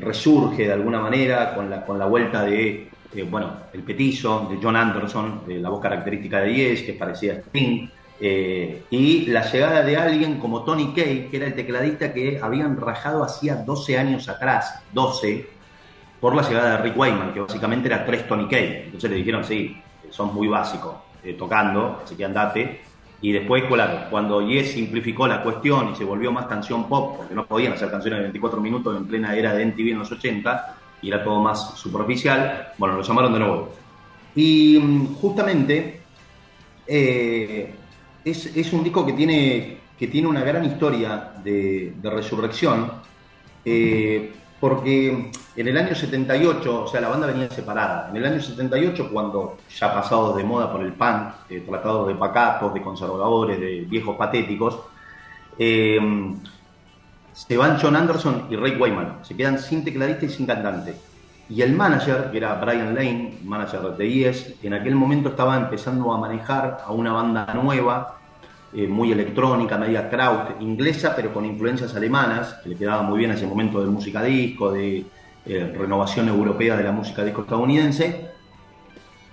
resurge 0.00 0.64
de 0.66 0.72
alguna 0.72 1.00
manera 1.00 1.54
con 1.54 1.70
la, 1.70 1.86
con 1.86 1.98
la 1.98 2.06
vuelta 2.06 2.44
de, 2.44 2.88
bueno, 3.30 3.52
el 3.72 3.82
petizo 3.82 4.48
de 4.50 4.58
John 4.62 4.76
Anderson, 4.76 5.42
de 5.46 5.58
la 5.60 5.70
voz 5.70 5.80
característica 5.80 6.40
de 6.40 6.52
Yes, 6.52 6.82
que 6.82 6.92
parecía 6.94 7.34
Sting, 7.34 7.88
eh, 8.26 8.84
y 8.88 9.26
la 9.26 9.42
llegada 9.52 9.82
de 9.82 9.98
alguien 9.98 10.38
como 10.38 10.64
Tony 10.64 10.94
Kay, 10.94 11.28
que 11.28 11.36
era 11.36 11.44
el 11.44 11.54
tecladista 11.54 12.14
que 12.14 12.40
habían 12.42 12.74
rajado 12.74 13.22
hacía 13.22 13.56
12 13.56 13.98
años 13.98 14.30
atrás, 14.30 14.80
12, 14.94 15.46
por 16.22 16.34
la 16.34 16.40
llegada 16.40 16.78
de 16.78 16.84
Rick 16.84 16.96
Wayman, 16.96 17.34
que 17.34 17.40
básicamente 17.40 17.86
era 17.86 18.06
tres 18.06 18.26
Tony 18.26 18.48
Kay. 18.48 18.84
Entonces 18.86 19.10
le 19.10 19.16
dijeron, 19.16 19.44
sí, 19.44 19.76
son 20.08 20.34
muy 20.34 20.48
básicos 20.48 20.94
eh, 21.22 21.34
tocando, 21.34 22.00
así 22.02 22.16
que 22.16 22.24
andate. 22.24 22.80
Y 23.20 23.30
después, 23.30 23.64
cuando 24.10 24.40
Yes 24.40 24.72
simplificó 24.72 25.26
la 25.26 25.42
cuestión 25.42 25.92
y 25.92 25.94
se 25.94 26.04
volvió 26.04 26.32
más 26.32 26.46
canción 26.46 26.88
pop, 26.88 27.18
porque 27.18 27.34
no 27.34 27.44
podían 27.44 27.74
hacer 27.74 27.90
canciones 27.90 28.20
de 28.20 28.22
24 28.22 28.58
minutos 28.58 28.96
en 28.96 29.06
plena 29.06 29.36
era 29.36 29.52
de 29.52 29.66
MTV 29.66 29.90
en 29.90 29.98
los 29.98 30.10
80, 30.10 30.76
y 31.02 31.08
era 31.08 31.22
todo 31.22 31.42
más 31.42 31.76
superficial, 31.76 32.72
bueno, 32.78 32.96
lo 32.96 33.02
llamaron 33.02 33.34
de 33.34 33.38
nuevo. 33.38 33.74
Y 34.34 34.78
mm, 34.78 35.14
justamente 35.16 36.00
eh, 36.86 37.74
es, 38.24 38.72
un 38.72 38.82
disco 38.82 39.04
que 39.04 39.12
tiene, 39.12 39.78
que 39.98 40.08
tiene 40.08 40.28
una 40.28 40.42
gran 40.42 40.64
historia 40.64 41.32
de, 41.42 41.94
resurrección, 42.02 42.92
eh, 43.64 44.32
porque 44.60 45.30
en 45.56 45.68
el 45.68 45.76
año 45.76 45.94
78, 45.94 46.84
o 46.84 46.88
sea, 46.88 47.00
la 47.00 47.08
banda 47.08 47.26
venía 47.26 47.50
separada. 47.50 48.08
En 48.10 48.16
el 48.16 48.24
año 48.24 48.40
78, 48.40 49.10
cuando 49.12 49.58
ya 49.78 49.92
pasados 49.92 50.36
de 50.36 50.44
moda 50.44 50.72
por 50.72 50.82
el 50.82 50.92
punk, 50.92 51.34
eh, 51.50 51.62
tratados 51.66 52.08
de 52.08 52.14
pacatos, 52.14 52.72
de 52.72 52.82
conservadores, 52.82 53.60
de 53.60 53.80
viejos 53.82 54.16
patéticos, 54.16 54.80
eh, 55.58 56.00
se 57.32 57.56
van 57.56 57.78
John 57.80 57.96
Anderson 57.96 58.46
y 58.48 58.56
Ray 58.56 58.76
Wyman, 58.76 59.18
se 59.22 59.36
quedan 59.36 59.58
sin 59.58 59.84
tecladista 59.84 60.26
y 60.26 60.28
sin 60.30 60.46
cantante. 60.46 60.94
Y 61.48 61.60
el 61.60 61.72
manager, 61.72 62.30
que 62.30 62.38
era 62.38 62.54
Brian 62.54 62.94
Lane, 62.94 63.38
manager 63.44 63.96
de 63.96 64.10
Yes, 64.10 64.54
en 64.62 64.74
aquel 64.74 64.94
momento 64.94 65.30
estaba 65.30 65.56
empezando 65.56 66.12
a 66.12 66.18
manejar 66.18 66.78
a 66.84 66.92
una 66.92 67.12
banda 67.12 67.46
nueva, 67.54 68.18
eh, 68.72 68.88
muy 68.88 69.12
electrónica, 69.12 69.76
media 69.76 70.08
kraut, 70.08 70.60
inglesa, 70.60 71.14
pero 71.14 71.32
con 71.32 71.44
influencias 71.44 71.94
alemanas, 71.94 72.60
que 72.62 72.70
le 72.70 72.76
quedaba 72.76 73.02
muy 73.02 73.18
bien 73.18 73.30
a 73.30 73.34
ese 73.34 73.46
momento 73.46 73.80
de 73.80 73.90
música 73.90 74.22
disco, 74.22 74.72
de 74.72 75.04
eh, 75.46 75.74
renovación 75.78 76.28
europea 76.28 76.76
de 76.76 76.84
la 76.84 76.92
música 76.92 77.22
disco 77.22 77.42
estadounidense, 77.42 78.30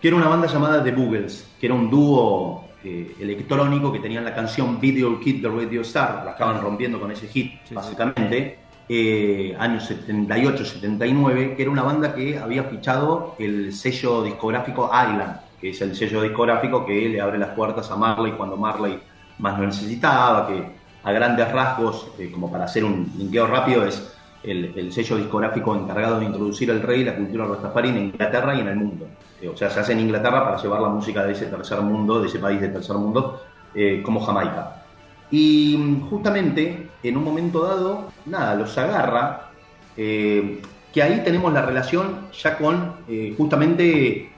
que 0.02 0.08
era 0.08 0.18
una 0.18 0.28
banda 0.28 0.48
llamada 0.48 0.84
The 0.84 0.92
Boogles, 0.92 1.48
que 1.60 1.68
era 1.68 1.76
un 1.76 1.90
dúo 1.90 2.66
eh, 2.84 3.16
electrónico 3.20 3.92
que 3.94 4.00
tenían 4.00 4.26
la 4.26 4.36
canción 4.36 4.80
Video 4.80 5.20
Kid 5.20 5.42
de 5.42 5.50
Radio 5.50 5.82
Star, 5.82 6.24
la 6.26 6.32
estaban 6.32 6.62
rompiendo 6.62 7.00
con 7.00 7.12
ese 7.12 7.28
hit, 7.28 7.54
Sí, 7.64 7.74
básicamente, 7.74 8.60
eh, 8.94 9.56
años 9.58 9.86
78, 9.86 10.66
79, 10.66 11.54
que 11.56 11.62
era 11.62 11.72
una 11.72 11.82
banda 11.82 12.14
que 12.14 12.38
había 12.38 12.66
fichado 12.66 13.36
el 13.40 13.72
sello 13.72 14.22
discográfico 14.22 14.92
Island, 14.92 15.40
que 15.62 15.70
es 15.70 15.80
el 15.80 15.96
sello 15.96 16.22
discográfico 16.22 16.86
que 16.86 17.08
le 17.08 17.22
abre 17.22 17.38
las 17.38 17.52
puertas 17.52 17.90
a 17.90 17.96
Marley 17.96 18.34
cuando 18.34 18.58
Marley 18.58 19.00
más 19.40 19.58
lo 19.58 19.66
necesitaba, 19.66 20.46
que 20.46 20.62
a 21.04 21.12
grandes 21.14 21.50
rasgos, 21.54 22.10
eh, 22.20 22.30
como 22.30 22.52
para 22.52 22.66
hacer 22.66 22.84
un 22.84 23.10
linkeo 23.18 23.48
rápido, 23.48 23.86
es 23.86 24.14
el, 24.44 24.74
el 24.76 24.92
sello 24.92 25.16
discográfico 25.16 25.74
encargado 25.74 26.20
de 26.20 26.26
introducir 26.26 26.70
el 26.70 26.82
rey 26.82 27.00
y 27.00 27.06
la 27.06 27.16
cultura 27.16 27.46
rastafari 27.46 27.90
en 27.90 27.98
Inglaterra 27.98 28.56
y 28.56 28.60
en 28.60 28.68
el 28.68 28.76
mundo. 28.76 29.08
Eh, 29.42 29.48
o 29.48 29.56
sea, 29.56 29.70
se 29.70 29.80
hace 29.80 29.94
en 29.94 30.02
Inglaterra 30.02 30.44
para 30.44 30.62
llevar 30.62 30.82
la 30.82 30.90
música 30.90 31.24
de 31.24 31.32
ese 31.32 31.46
tercer 31.46 31.80
mundo, 31.80 32.20
de 32.20 32.28
ese 32.28 32.40
país 32.40 32.60
del 32.60 32.74
tercer 32.74 32.98
mundo, 32.98 33.42
eh, 33.74 34.02
como 34.04 34.20
Jamaica. 34.20 34.84
Y 35.32 35.78
mm, 35.78 36.10
justamente, 36.10 36.91
en 37.04 37.18
un 37.18 37.24
momento 37.24 37.64
dado, 37.64 38.12
nada, 38.26 38.56
los 38.56 38.78
agarra, 38.78 39.52
eh, 39.98 40.62
que 40.94 41.02
ahí 41.02 41.22
tenemos 41.24 41.52
la 41.54 41.62
relación 41.66 42.28
ya 42.32 42.58
con, 42.58 42.96
eh, 43.08 43.34
justamente, 43.38 44.30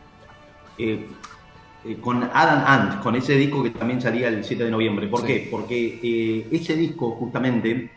eh, 0.78 1.08
con 2.00 2.24
Adam 2.34 2.64
Ant, 2.66 3.02
con 3.02 3.16
ese 3.16 3.34
disco 3.36 3.62
que 3.64 3.72
también 3.72 4.02
salía 4.02 4.30
el 4.30 4.44
7 4.44 4.64
de 4.66 4.72
noviembre. 4.72 5.08
¿Por 5.08 5.22
Sí. 5.22 5.28
qué? 5.28 5.48
Porque 5.52 6.48
ese 6.52 6.76
disco, 6.76 7.12
justamente, 7.12 7.92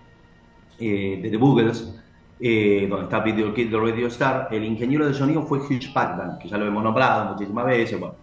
de 0.78 1.28
The 1.30 1.36
Boogles, 1.36 1.94
donde 2.38 3.02
está 3.04 3.20
Video 3.20 3.54
Kid 3.54 3.70
de 3.70 3.78
Radio 3.78 4.08
Star, 4.08 4.48
el 4.50 4.64
ingeniero 4.64 5.06
de 5.06 5.14
sonido 5.14 5.42
fue 5.42 5.60
Hugh 5.60 5.92
Packdan, 5.94 6.38
que 6.38 6.48
ya 6.48 6.58
lo 6.58 6.66
hemos 6.66 6.82
nombrado 6.82 7.32
muchísimas 7.32 7.64
veces. 7.64 7.98
Bueno, 8.00 8.14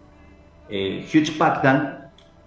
Hugh 0.68 1.38
Packdan 1.38 2.03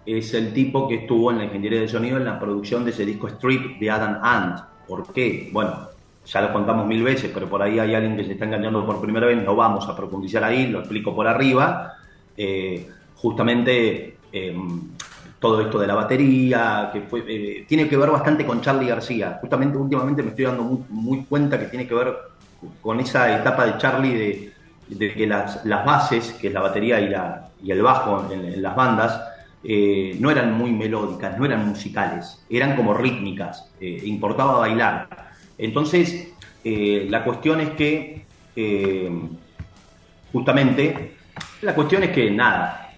es 0.07 0.33
el 0.33 0.53
tipo 0.53 0.87
que 0.87 0.95
estuvo 0.95 1.31
en 1.31 1.39
la 1.39 1.43
ingeniería 1.43 1.81
de 1.81 1.87
sonido 1.89 2.15
en 2.15 2.23
la 2.23 2.39
producción 2.39 2.85
de 2.85 2.91
ese 2.91 3.05
disco 3.05 3.27
Strip 3.27 3.77
de 3.77 3.91
Adam 3.91 4.19
Ant. 4.23 4.59
¿Por 4.87 5.11
qué? 5.11 5.49
Bueno, 5.51 5.89
ya 6.25 6.41
lo 6.41 6.53
contamos 6.53 6.87
mil 6.87 7.03
veces, 7.03 7.29
pero 7.33 7.49
por 7.49 7.61
ahí 7.61 7.77
hay 7.77 7.93
alguien 7.93 8.15
que 8.15 8.23
se 8.23 8.31
está 8.31 8.45
engañando 8.45 8.85
por 8.85 9.01
primera 9.01 9.27
vez, 9.27 9.43
no 9.43 9.53
vamos 9.53 9.85
a 9.89 9.95
profundizar 9.97 10.45
ahí, 10.45 10.67
lo 10.67 10.79
explico 10.79 11.13
por 11.13 11.27
arriba. 11.27 11.95
Eh, 12.37 12.87
justamente 13.15 14.17
eh, 14.31 14.57
todo 15.39 15.59
esto 15.59 15.77
de 15.77 15.87
la 15.87 15.95
batería, 15.95 16.89
que 16.93 17.03
eh, 17.27 17.65
tiene 17.67 17.89
que 17.89 17.97
ver 17.97 18.09
bastante 18.09 18.45
con 18.45 18.61
Charlie 18.61 18.87
García. 18.87 19.39
Justamente 19.41 19.77
últimamente 19.77 20.23
me 20.23 20.29
estoy 20.29 20.45
dando 20.45 20.63
muy, 20.63 21.25
cuenta 21.25 21.59
que 21.59 21.65
tiene 21.65 21.85
que 21.85 21.93
ver 21.93 22.15
con 22.81 22.97
esa 23.01 23.37
etapa 23.37 23.65
de 23.65 23.77
Charlie 23.77 24.13
de, 24.13 24.53
de 24.87 25.13
que 25.13 25.27
las, 25.27 25.65
las 25.65 25.85
bases, 25.85 26.31
que 26.39 26.47
es 26.47 26.53
la 26.53 26.61
batería 26.61 27.01
y 27.61 27.71
el 27.71 27.81
bajo 27.81 28.31
en, 28.31 28.45
en 28.45 28.61
las 28.61 28.73
bandas, 28.73 29.26
eh, 29.69 30.15
no 30.21 30.31
eran 30.31 30.53
muy 30.53 30.71
melódicas, 30.71 31.37
no 31.37 31.43
eran 31.43 31.67
musicales, 31.67 32.41
eran 32.49 32.77
como 32.77 32.93
rítmicas, 32.93 33.69
eh, 33.81 34.01
importaba 34.05 34.59
bailar. 34.59 35.09
Entonces, 35.57 36.29
eh, 36.63 37.05
la 37.09 37.25
cuestión 37.25 37.59
es 37.59 37.71
que, 37.71 38.23
justamente, 40.31 41.15
la 41.63 41.75
cuestión 41.75 42.03
es 42.03 42.11
que 42.11 42.31
nada, 42.31 42.93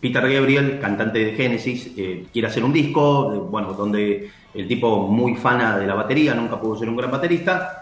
Peter 0.00 0.32
Gabriel, 0.32 0.78
cantante 0.80 1.18
de 1.18 1.32
Genesis, 1.34 1.90
quiere 2.32 2.48
hacer 2.48 2.64
un 2.64 2.72
disco, 2.72 3.48
bueno, 3.50 3.74
donde 3.74 4.30
el 4.54 4.66
tipo 4.66 5.08
muy 5.08 5.34
fana 5.34 5.76
de 5.76 5.86
la 5.86 5.92
batería, 5.94 6.34
nunca 6.34 6.58
pudo 6.58 6.78
ser 6.78 6.88
un 6.88 6.96
gran 6.96 7.10
baterista, 7.10 7.79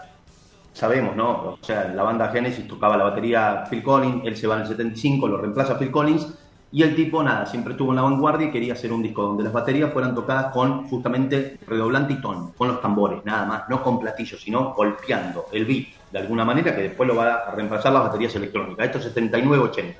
sabemos, 0.73 1.15
¿no? 1.15 1.29
O 1.29 1.59
sea, 1.61 1.87
la 1.93 2.03
banda 2.03 2.29
Genesis 2.29 2.67
tocaba 2.67 2.97
la 2.97 3.05
batería 3.05 3.65
Phil 3.69 3.83
Collins, 3.83 4.25
él 4.25 4.35
se 4.37 4.47
va 4.47 4.55
en 4.55 4.61
el 4.61 4.67
75, 4.67 5.27
lo 5.27 5.37
reemplaza 5.37 5.77
Phil 5.77 5.91
Collins, 5.91 6.27
Y 6.71 6.83
el 6.83 6.95
tipo, 6.95 7.23
nada, 7.23 7.47
siempre 7.47 7.73
estuvo 7.73 7.89
en 7.91 7.95
la 7.95 8.03
vanguardia 8.03 8.47
y 8.47 8.51
quería 8.51 8.73
hacer 8.73 8.93
un 8.93 9.01
disco 9.01 9.23
donde 9.23 9.43
las 9.43 9.51
baterías 9.51 9.91
fueran 9.91 10.13
tocadas 10.13 10.53
con 10.53 10.87
justamente 10.87 11.57
redoblante 11.65 12.13
y 12.13 12.21
tono, 12.21 12.53
con 12.55 12.67
los 12.67 12.79
tambores, 12.79 13.25
nada 13.25 13.45
más, 13.45 13.63
no 13.69 13.81
con 13.81 13.99
platillos, 13.99 14.39
sino 14.39 14.75
golpeando 14.75 15.45
el 15.51 15.65
beat 15.65 15.87
de 16.11 16.19
alguna 16.19 16.45
manera 16.45 16.75
que 16.75 16.83
después 16.83 17.07
lo 17.07 17.15
va 17.15 17.33
a 17.33 17.55
reemplazar 17.55 17.91
las 17.91 18.03
baterías 18.03 18.35
electrónicas. 18.35 18.85
Esto 18.85 18.99
es 18.99 19.15
79-80. 19.15 19.95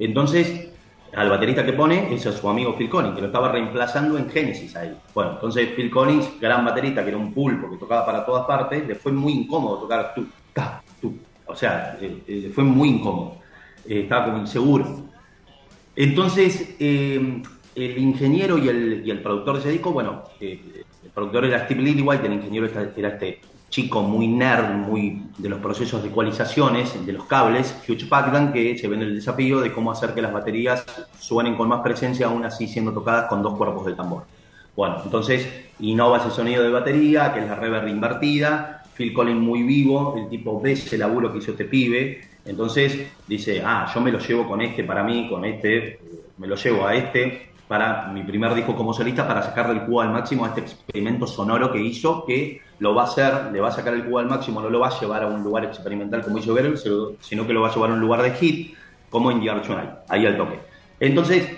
Entonces, 0.00 0.70
al 1.16 1.30
baterista 1.30 1.64
que 1.64 1.72
pone 1.72 2.14
es 2.14 2.26
a 2.26 2.32
su 2.32 2.48
amigo 2.48 2.76
Phil 2.76 2.88
Collins, 2.88 3.14
que 3.14 3.20
lo 3.20 3.26
estaba 3.28 3.50
reemplazando 3.50 4.18
en 4.18 4.28
Genesis 4.28 4.74
ahí. 4.76 4.96
Bueno, 5.14 5.32
entonces 5.32 5.68
Phil 5.76 5.90
Collins, 5.90 6.40
gran 6.40 6.64
baterista, 6.64 7.02
que 7.02 7.10
era 7.10 7.18
un 7.18 7.32
pulpo, 7.32 7.70
que 7.70 7.76
tocaba 7.76 8.04
para 8.04 8.24
todas 8.24 8.46
partes, 8.46 8.86
le 8.86 8.94
fue 8.94 9.12
muy 9.12 9.32
incómodo 9.32 9.78
tocar 9.78 10.12
tú, 10.14 10.26
ta, 10.52 10.82
tú. 11.00 11.16
O 11.46 11.54
sea, 11.54 11.98
eh, 12.00 12.22
eh, 12.26 12.52
fue 12.54 12.64
muy 12.64 12.88
incómodo. 12.88 13.36
Eh, 13.86 14.00
estaba 14.00 14.26
como 14.26 14.38
inseguro. 14.38 15.04
Entonces, 15.94 16.74
eh, 16.80 17.42
el 17.74 17.98
ingeniero 17.98 18.58
y 18.58 18.68
el, 18.68 19.02
y 19.06 19.10
el 19.10 19.20
productor 19.20 19.54
de 19.54 19.60
ese 19.60 19.70
disco, 19.70 19.92
bueno, 19.92 20.24
el 20.40 20.84
productor 21.14 21.44
era 21.44 21.64
Steve 21.64 21.82
Lillywhite, 21.82 22.26
el 22.26 22.34
ingeniero 22.34 22.66
era 22.66 22.90
era 22.96 23.08
este 23.10 23.40
chico 23.74 24.02
muy 24.02 24.28
nerd, 24.28 24.70
muy 24.70 25.20
de 25.36 25.48
los 25.48 25.58
procesos 25.58 26.00
de 26.00 26.08
ecualizaciones, 26.08 27.04
de 27.04 27.12
los 27.12 27.24
cables, 27.24 27.76
Hugh 27.88 28.08
Packdan, 28.08 28.52
que 28.52 28.78
se 28.78 28.86
ve 28.86 28.94
en 28.94 29.02
el 29.02 29.16
desafío 29.16 29.60
de 29.60 29.72
cómo 29.72 29.90
hacer 29.90 30.14
que 30.14 30.22
las 30.22 30.32
baterías 30.32 30.86
suenen 31.18 31.56
con 31.56 31.68
más 31.68 31.80
presencia, 31.80 32.26
aún 32.26 32.44
así 32.44 32.68
siendo 32.68 32.92
tocadas 32.92 33.28
con 33.28 33.42
dos 33.42 33.58
cuerpos 33.58 33.84
del 33.86 33.96
tambor. 33.96 34.26
Bueno, 34.76 34.98
entonces 35.04 35.48
innova 35.80 36.18
ese 36.18 36.30
sonido 36.30 36.62
de 36.62 36.70
batería, 36.70 37.34
que 37.34 37.40
es 37.40 37.48
la 37.48 37.56
reverb 37.56 37.88
invertida, 37.88 38.84
Phil 38.96 39.12
Collins 39.12 39.40
muy 39.40 39.64
vivo, 39.64 40.14
el 40.18 40.28
tipo 40.28 40.60
ve 40.60 40.72
ese 40.72 40.96
laburo 40.96 41.32
que 41.32 41.38
hizo 41.38 41.50
este 41.50 41.64
pibe, 41.64 42.20
entonces 42.44 43.08
dice, 43.26 43.60
ah, 43.66 43.90
yo 43.92 44.00
me 44.00 44.12
lo 44.12 44.20
llevo 44.20 44.46
con 44.46 44.60
este 44.60 44.84
para 44.84 45.02
mí, 45.02 45.28
con 45.28 45.44
este, 45.44 45.98
me 46.38 46.46
lo 46.46 46.54
llevo 46.54 46.86
a 46.86 46.94
este 46.94 47.53
para 47.74 48.06
mi 48.06 48.22
primer 48.22 48.54
disco 48.54 48.76
como 48.76 48.94
solista 48.94 49.26
para 49.26 49.42
sacarle 49.42 49.80
el 49.80 49.84
cubo 49.84 50.00
al 50.00 50.10
máximo 50.10 50.44
a 50.44 50.48
este 50.50 50.60
experimento 50.60 51.26
sonoro 51.26 51.72
que 51.72 51.82
hizo, 51.82 52.24
que 52.24 52.60
lo 52.78 52.94
va 52.94 53.02
a 53.02 53.06
hacer, 53.06 53.50
le 53.52 53.60
va 53.60 53.70
a 53.70 53.72
sacar 53.72 53.94
el 53.94 54.04
cubo 54.04 54.20
al 54.20 54.28
máximo, 54.28 54.60
no 54.60 54.70
lo 54.70 54.78
va 54.78 54.86
a 54.86 55.00
llevar 55.00 55.24
a 55.24 55.26
un 55.26 55.42
lugar 55.42 55.64
experimental 55.64 56.22
como 56.22 56.38
hizo 56.38 56.54
Beryl, 56.54 56.78
sino 56.78 57.44
que 57.44 57.52
lo 57.52 57.62
va 57.62 57.70
a 57.70 57.74
llevar 57.74 57.90
a 57.90 57.94
un 57.94 58.00
lugar 58.00 58.22
de 58.22 58.30
hit, 58.34 58.76
como 59.10 59.32
en 59.32 59.42
Gear 59.42 59.60
ahí 60.08 60.24
al 60.24 60.36
toque. 60.36 60.60
Entonces, 61.00 61.48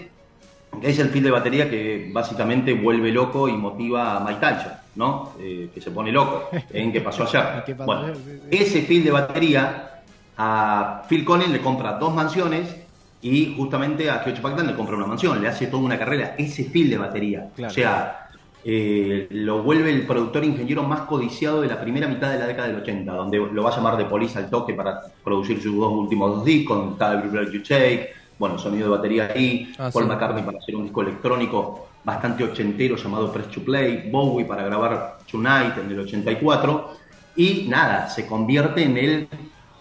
es 0.80 0.98
el 0.98 1.10
feel 1.10 1.24
de 1.24 1.30
batería 1.32 1.68
que 1.68 2.08
básicamente 2.10 2.72
vuelve 2.72 3.12
loco 3.12 3.46
y 3.46 3.52
motiva 3.52 4.16
a 4.16 4.20
Mike 4.20 4.40
Tyson, 4.40 4.72
¿no? 4.94 5.32
Eh, 5.38 5.68
que 5.74 5.82
se 5.82 5.90
pone 5.90 6.10
loco, 6.12 6.48
en 6.72 6.94
que 6.94 7.02
pasó 7.02 7.24
ayer. 7.24 7.62
¿Qué 7.66 7.74
pasó 7.74 7.92
Bueno, 7.92 8.14
ese 8.50 8.80
feel 8.80 9.04
de 9.04 9.10
batería 9.10 10.00
a 10.38 11.02
Phil 11.10 11.26
Collins 11.26 11.50
le 11.50 11.60
compra 11.60 11.98
dos 11.98 12.14
mansiones 12.14 12.85
y 13.26 13.54
justamente 13.56 14.08
a 14.08 14.22
Kyocho 14.22 14.40
Pactan 14.40 14.66
le 14.68 14.74
compra 14.74 14.96
una 14.96 15.06
mansión, 15.06 15.40
le 15.42 15.48
hace 15.48 15.66
toda 15.66 15.82
una 15.82 15.98
carrera, 15.98 16.34
ese 16.38 16.64
feel 16.64 16.90
de 16.90 16.98
batería. 16.98 17.48
Claro. 17.56 17.70
O 17.72 17.74
sea, 17.74 18.28
eh, 18.64 19.26
lo 19.30 19.62
vuelve 19.62 19.90
el 19.90 20.06
productor 20.06 20.44
ingeniero 20.44 20.82
más 20.84 21.00
codiciado 21.02 21.60
de 21.60 21.68
la 21.68 21.80
primera 21.80 22.06
mitad 22.06 22.30
de 22.30 22.38
la 22.38 22.46
década 22.46 22.68
del 22.68 22.76
80, 22.78 23.12
donde 23.12 23.38
lo 23.38 23.62
va 23.62 23.70
a 23.70 23.76
llamar 23.76 23.96
de 23.96 24.04
Police 24.04 24.38
al 24.38 24.48
toque 24.48 24.74
para 24.74 25.00
producir 25.24 25.60
sus 25.60 25.74
dos 25.76 25.92
últimos 25.92 26.36
dos 26.36 26.44
discos, 26.44 26.76
donde 26.76 26.92
está 26.92 27.14
Every 27.14 27.52
You 27.52 27.62
Take, 27.62 28.10
bueno, 28.38 28.58
sonido 28.58 28.90
de 28.90 28.96
batería 28.96 29.30
ahí, 29.34 29.72
Ah, 29.78 29.90
Paul 29.92 30.04
sí. 30.04 30.10
McCartney 30.10 30.44
para 30.44 30.58
hacer 30.58 30.76
un 30.76 30.84
disco 30.84 31.02
electrónico 31.02 31.88
bastante 32.04 32.44
ochentero 32.44 32.94
llamado 32.96 33.32
Press 33.32 33.48
to 33.50 33.60
Play, 33.62 34.08
Bowie 34.10 34.44
para 34.44 34.62
grabar 34.62 35.18
Tonight 35.30 35.78
en 35.78 35.90
el 35.90 35.98
84, 36.00 36.90
y 37.36 37.66
nada, 37.68 38.08
se 38.08 38.24
convierte 38.26 38.82
en 38.84 38.96
el 38.96 39.28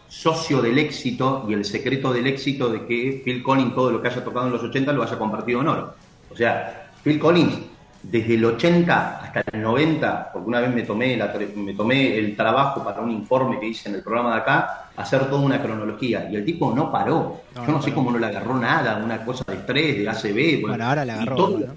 socio 0.08 0.62
del 0.62 0.78
éxito 0.80 1.46
y 1.50 1.54
el 1.54 1.66
secreto 1.66 2.14
del 2.14 2.28
éxito 2.28 2.70
de 2.70 2.86
que 2.86 3.22
Phil 3.24 3.42
Collins 3.44 3.74
todo 3.76 3.92
lo 3.92 4.02
que 4.02 4.08
haya 4.08 4.24
tocado 4.24 4.48
en 4.48 4.54
los 4.54 4.64
80 4.64 4.92
lo 4.94 5.04
haya 5.04 5.18
convertido 5.18 5.62
en 5.62 5.68
oro. 5.68 5.94
O 6.32 6.36
sea, 6.36 6.90
Phil 7.04 7.20
Collins 7.20 7.58
desde 8.04 8.36
el 8.36 8.46
80 8.46 9.18
hasta 9.24 9.44
el 9.52 9.62
90, 9.64 10.30
porque 10.32 10.48
una 10.48 10.60
vez 10.60 10.72
me 10.74 10.84
tomé, 10.84 11.18
la, 11.18 11.34
me 11.56 11.74
tomé 11.74 12.18
el 12.18 12.36
trabajo 12.36 12.84
para 12.84 13.02
un 13.02 13.10
informe 13.10 13.60
que 13.60 13.68
hice 13.68 13.90
en 13.90 13.96
el 13.96 14.04
programa 14.04 14.36
de 14.36 14.42
acá, 14.42 14.90
hacer 14.96 15.28
toda 15.28 15.42
una 15.42 15.60
cronología, 15.62 16.30
y 16.32 16.36
el 16.36 16.46
tipo 16.46 16.72
no 16.74 16.92
paró. 16.92 17.42
No, 17.56 17.62
Yo 17.62 17.68
no, 17.68 17.74
no 17.78 17.82
sé 17.82 17.86
paró. 17.90 17.96
cómo 17.96 18.12
no 18.12 18.20
le 18.20 18.28
agarró 18.28 18.54
nada, 18.60 18.98
una 19.04 19.26
cosa 19.26 19.44
de 19.48 19.56
estrés, 19.58 19.98
de 19.98 20.08
ACB. 20.10 20.62
Bueno, 20.68 20.86
ahora 20.86 21.04
le 21.04 21.14
y 21.14 21.16
agarró, 21.16 21.36
todo- 21.36 21.58
¿no? 21.60 21.74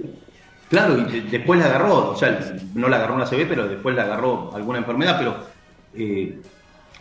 Claro, 0.68 0.98
y 0.98 1.04
de- 1.04 1.22
después 1.22 1.58
la 1.58 1.64
agarró, 1.66 2.10
o 2.10 2.16
sea, 2.16 2.38
no 2.74 2.88
la 2.88 2.96
agarró 2.98 3.14
una 3.14 3.24
CB, 3.24 3.46
pero 3.48 3.66
después 3.66 3.96
la 3.96 4.02
agarró 4.02 4.54
alguna 4.54 4.78
enfermedad, 4.80 5.16
pero, 5.18 5.34
eh, 5.94 6.38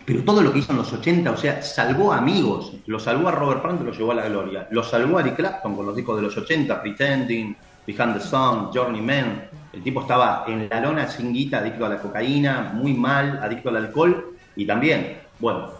pero 0.07 0.23
todo 0.23 0.41
lo 0.41 0.53
que 0.53 0.59
hizo 0.59 0.71
en 0.71 0.77
los 0.77 0.93
80, 0.93 1.31
o 1.31 1.35
sea, 1.35 1.61
salvó 1.61 2.13
amigos, 2.13 2.71
lo 2.85 2.97
salvó 2.97 3.27
a 3.27 3.31
Robert 3.31 3.61
Plant, 3.61 3.81
lo 3.81 3.91
llevó 3.91 4.13
a 4.13 4.15
la 4.15 4.29
gloria, 4.29 4.65
lo 4.71 4.81
salvó 4.81 5.17
a 5.17 5.21
Eric 5.21 5.35
Clapton 5.35 5.75
con 5.75 5.85
los 5.85 5.93
discos 5.97 6.15
de 6.15 6.21
los 6.21 6.37
80, 6.37 6.81
Pretending, 6.81 7.53
Behind 7.85 8.13
the 8.13 8.21
Sun, 8.21 8.69
Journeyman, 8.73 9.49
el 9.73 9.83
tipo 9.83 9.99
estaba 9.99 10.45
en 10.47 10.69
la 10.69 10.79
lona 10.79 11.09
sin 11.09 11.33
guita, 11.33 11.57
adicto 11.57 11.85
a 11.85 11.89
la 11.89 11.99
cocaína, 11.99 12.71
muy 12.73 12.93
mal, 12.93 13.37
adicto 13.43 13.67
al 13.67 13.75
alcohol, 13.75 14.33
y 14.55 14.65
también, 14.65 15.17
bueno, 15.39 15.71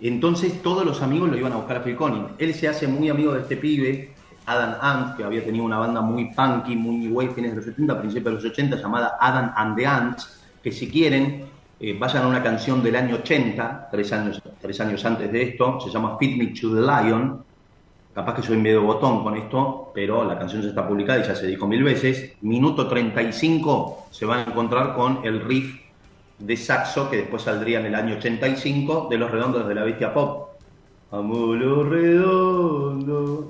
entonces 0.00 0.62
todos 0.62 0.84
los 0.84 1.02
amigos 1.02 1.30
lo 1.30 1.36
iban 1.36 1.52
a 1.52 1.56
buscar 1.56 1.78
a 1.78 1.82
Phil 1.82 1.96
Collins. 1.96 2.28
Él 2.38 2.54
se 2.54 2.68
hace 2.68 2.86
muy 2.86 3.08
amigo 3.08 3.32
de 3.32 3.40
este 3.40 3.56
pibe, 3.56 4.14
Adam 4.46 4.76
Ant, 4.80 5.16
que 5.16 5.24
había 5.24 5.44
tenido 5.44 5.64
una 5.64 5.78
banda 5.78 6.00
muy 6.00 6.32
punky, 6.32 6.76
muy 6.76 7.08
way, 7.08 7.30
fines 7.30 7.50
de 7.50 7.56
los 7.56 7.64
70, 7.64 7.98
principios 7.98 8.26
de 8.26 8.42
los 8.42 8.44
80, 8.44 8.76
llamada 8.76 9.16
Adam 9.18 9.52
and 9.56 9.76
the 9.76 9.84
Ants, 9.84 10.40
que 10.62 10.70
si 10.70 10.88
quieren, 10.88 11.50
eh, 11.82 11.96
vayan 11.98 12.22
a 12.22 12.28
una 12.28 12.40
canción 12.40 12.80
del 12.80 12.94
año 12.94 13.16
80, 13.16 13.88
tres 13.90 14.12
años, 14.12 14.40
tres 14.60 14.80
años 14.80 15.04
antes 15.04 15.32
de 15.32 15.42
esto, 15.42 15.80
se 15.80 15.90
llama 15.90 16.16
Feed 16.16 16.36
Me 16.36 16.46
to 16.46 16.72
the 16.72 16.80
Lion. 16.80 17.42
Capaz 18.14 18.36
que 18.36 18.42
soy 18.42 18.56
medio 18.56 18.82
botón 18.82 19.24
con 19.24 19.36
esto, 19.36 19.90
pero 19.92 20.22
la 20.24 20.38
canción 20.38 20.62
ya 20.62 20.68
está 20.68 20.86
publicada 20.86 21.18
y 21.18 21.26
ya 21.26 21.34
se 21.34 21.48
dijo 21.48 21.66
mil 21.66 21.82
veces. 21.82 22.34
Minuto 22.42 22.86
35 22.86 24.06
se 24.12 24.24
van 24.24 24.40
a 24.40 24.50
encontrar 24.52 24.94
con 24.94 25.24
el 25.24 25.40
riff 25.40 25.80
de 26.38 26.56
saxo 26.56 27.10
que 27.10 27.16
después 27.16 27.42
saldría 27.42 27.80
en 27.80 27.86
el 27.86 27.96
año 27.96 28.14
85 28.14 29.08
de 29.10 29.18
los 29.18 29.30
redondos 29.32 29.66
de 29.66 29.74
la 29.74 29.82
bestia 29.82 30.14
pop. 30.14 30.50
Amulo 31.10 31.82
redondo. 31.82 33.48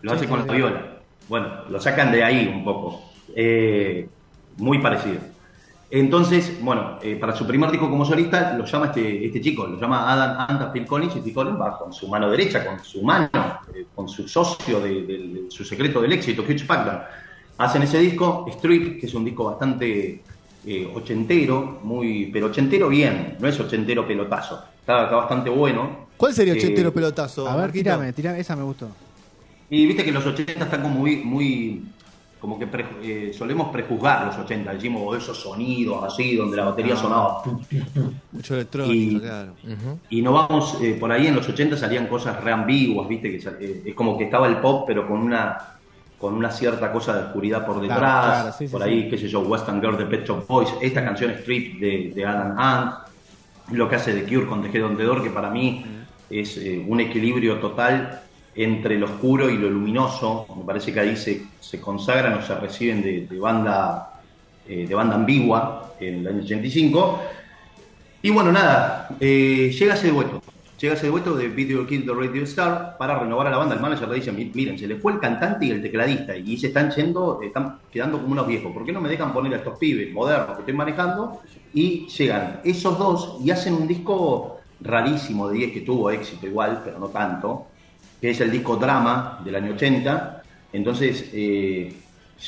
Lo 0.00 0.12
hace 0.12 0.26
con 0.26 0.46
la 0.46 0.54
viola. 0.54 0.86
Bueno, 1.28 1.48
lo 1.68 1.78
sacan 1.78 2.10
de 2.10 2.24
ahí 2.24 2.50
un 2.50 2.64
poco. 2.64 3.02
Eh, 3.36 4.08
muy 4.56 4.78
parecido. 4.78 5.33
Entonces, 5.90 6.58
bueno, 6.60 6.98
eh, 7.02 7.16
para 7.16 7.36
su 7.36 7.46
primer 7.46 7.70
disco 7.70 7.88
como 7.88 8.04
solista 8.04 8.54
lo 8.56 8.64
llama 8.64 8.86
este, 8.86 9.26
este 9.26 9.40
chico, 9.40 9.66
lo 9.66 9.78
llama 9.80 10.10
Adam 10.12 10.46
Anta 10.48 10.72
Phil 10.72 10.86
Collins 10.86 11.16
y 11.16 11.20
Phil 11.20 11.34
Collins 11.34 11.60
va 11.60 11.78
con 11.78 11.92
su 11.92 12.08
mano 12.08 12.30
derecha, 12.30 12.64
con 12.66 12.82
su 12.82 13.02
mano, 13.02 13.30
eh, 13.72 13.88
con 13.94 14.08
su 14.08 14.26
socio 14.26 14.80
de, 14.80 15.02
de- 15.06 15.28
de 15.44 15.50
su 15.50 15.64
secreto 15.64 16.00
del 16.00 16.12
éxito, 16.12 16.42
Hugh 16.42 16.66
Packard. 16.66 17.02
Hacen 17.58 17.82
ese 17.82 17.98
disco, 17.98 18.46
Strip, 18.50 18.98
que 19.00 19.06
es 19.06 19.14
un 19.14 19.24
disco 19.24 19.44
bastante 19.44 20.26
eh, 20.62 20.90
ochentero, 20.92 21.80
muy, 21.82 22.30
pero 22.32 22.46
ochentero 22.46 22.88
bien, 22.88 23.36
no 23.40 23.46
es 23.48 23.58
ochentero 23.60 24.06
pelotazo, 24.06 24.74
está, 24.80 25.04
está 25.04 25.16
bastante 25.16 25.50
bueno. 25.50 26.08
¿Cuál 26.16 26.34
sería 26.34 26.54
Eh, 26.54 26.56
ochentero 26.56 26.92
pelotazo? 26.92 27.48
A 27.48 27.56
ver, 27.56 27.72
Marquito? 27.72 27.72
tirame, 27.72 28.12
tirame, 28.12 28.40
esa 28.40 28.56
me 28.56 28.62
gustó. 28.64 28.96
Y 29.68 29.86
viste 29.86 30.04
que 30.04 30.12
los 30.12 30.26
80 30.26 30.64
están 30.64 30.82
como 30.82 30.94
muy, 31.00 31.16
muy 31.24 31.94
como 32.44 32.58
que 32.58 32.66
pre- 32.66 32.84
eh, 33.02 33.32
solemos 33.32 33.68
prejuzgar 33.68 34.26
los 34.26 34.36
80, 34.36 34.74
decimos 34.74 35.00
"Oh, 35.02 35.16
esos 35.16 35.40
sonidos 35.40 36.04
así, 36.04 36.36
donde 36.36 36.58
la 36.58 36.64
batería 36.66 36.94
sonaba. 36.94 37.42
pum, 37.42 37.58
Mucho 38.32 38.54
electrónico, 38.56 38.94
Y- 39.16 39.18
claro. 39.18 39.52
Ujú. 39.64 39.98
Y 40.10 40.20
no 40.20 40.34
vamos, 40.34 40.76
eh, 40.82 40.94
por 41.00 41.10
ahí 41.10 41.26
en 41.28 41.36
los 41.36 41.48
80 41.48 41.74
salían 41.74 42.06
cosas 42.06 42.44
re 42.44 42.52
ambiguas, 42.52 43.08
viste, 43.08 43.30
que 43.30 43.48
eh, 43.64 43.82
es 43.86 43.94
como 43.94 44.18
que 44.18 44.24
estaba 44.24 44.46
el 44.46 44.58
pop, 44.58 44.84
pero 44.86 45.08
con 45.08 45.20
una 45.20 45.56
con 46.18 46.34
una 46.34 46.50
cierta 46.50 46.92
cosa 46.92 47.14
de 47.16 47.22
oscuridad 47.28 47.64
por 47.66 47.80
detrás, 47.80 47.98
Claro, 47.98 48.22
claro, 48.42 48.52
sí, 48.58 48.66
sí, 48.66 48.72
por 48.72 48.82
sí. 48.82 48.88
ahí, 48.90 49.08
qué 49.08 49.16
sé 49.18 49.26
yo, 49.28 49.40
Western 49.40 49.80
Girl 49.80 49.96
de 49.96 50.04
Pet 50.06 50.26
Shop 50.26 50.46
Boys, 50.46 50.68
esta 50.82 51.02
canción 51.02 51.30
Strip 51.32 51.80
de, 51.80 52.12
de 52.14 52.24
Adam 52.26 52.54
Ant, 52.58 52.92
lo 53.72 53.88
que 53.88 53.96
hace 53.96 54.12
The 54.12 54.24
Cure 54.24 54.46
con 54.46 54.62
The 54.62 54.68
Head 54.78 54.84
on 54.84 54.96
the 54.98 55.02
Door, 55.02 55.22
que 55.22 55.30
para 55.30 55.48
mí 55.50 55.82
es 56.28 56.58
eh, 56.58 56.84
un 56.86 57.00
equilibrio 57.00 57.58
total 57.58 58.20
entre 58.56 58.98
lo 58.98 59.06
oscuro 59.06 59.50
y 59.50 59.56
lo 59.58 59.68
luminoso. 59.70 60.46
Me 60.56 60.64
parece 60.64 60.92
que 60.92 61.00
ahí 61.00 61.16
se, 61.16 61.42
se 61.60 61.80
consagran 61.80 62.34
o 62.34 62.42
se 62.42 62.54
reciben 62.54 63.02
de, 63.02 63.38
banda 63.38 64.20
eh, 64.68 64.86
de 64.88 64.94
banda 64.94 65.16
ambigua 65.16 65.94
en 66.00 66.20
el 66.20 66.26
año 66.28 66.42
85. 66.42 67.20
Y 68.22 68.30
bueno, 68.30 68.52
nada, 68.52 69.08
eh, 69.20 69.70
llega 69.78 69.94
ese 69.94 70.10
dueto. 70.10 70.42
Llega 70.80 70.94
ese 70.94 71.06
dueto 71.06 71.34
de 71.36 71.48
Video 71.48 71.86
Kill 71.86 72.04
the 72.04 72.12
Radio 72.12 72.42
Star 72.44 72.96
para 72.98 73.18
renovar 73.18 73.46
a 73.46 73.50
la 73.50 73.58
banda. 73.58 73.74
El 73.76 73.80
manager 73.80 74.08
le 74.08 74.16
dice, 74.16 74.32
"Mi- 74.32 74.50
miren, 74.52 74.78
se 74.78 74.86
le 74.86 74.96
fue 74.96 75.12
el 75.12 75.20
cantante 75.20 75.66
y 75.66 75.70
el 75.70 75.80
tecladista 75.80 76.36
y 76.36 76.56
se 76.56 76.66
están 76.68 76.90
yendo, 76.90 77.40
están 77.42 77.78
quedando 77.92 78.18
como 78.20 78.32
unos 78.32 78.46
viejos. 78.46 78.72
¿Por 78.72 78.84
qué 78.84 78.92
no 78.92 79.00
me 79.00 79.08
dejan 79.08 79.32
poner 79.32 79.54
a 79.54 79.56
estos 79.58 79.78
pibes 79.78 80.12
modernos 80.12 80.48
que 80.56 80.60
estoy 80.62 80.74
manejando? 80.74 81.40
Y 81.72 82.06
llegan 82.08 82.60
esos 82.64 82.98
dos 82.98 83.36
y 83.44 83.50
hacen 83.50 83.74
un 83.74 83.86
disco 83.86 84.58
rarísimo 84.80 85.48
de 85.48 85.58
10 85.58 85.72
que 85.72 85.80
tuvo 85.82 86.10
éxito 86.10 86.46
igual, 86.46 86.82
pero 86.84 86.98
no 86.98 87.06
tanto, 87.08 87.66
que 88.20 88.30
es 88.30 88.40
el 88.40 88.50
disco 88.50 88.76
Drama 88.76 89.40
del 89.44 89.56
año 89.56 89.72
80. 89.72 90.42
Entonces 90.72 91.30
eh, 91.32 91.94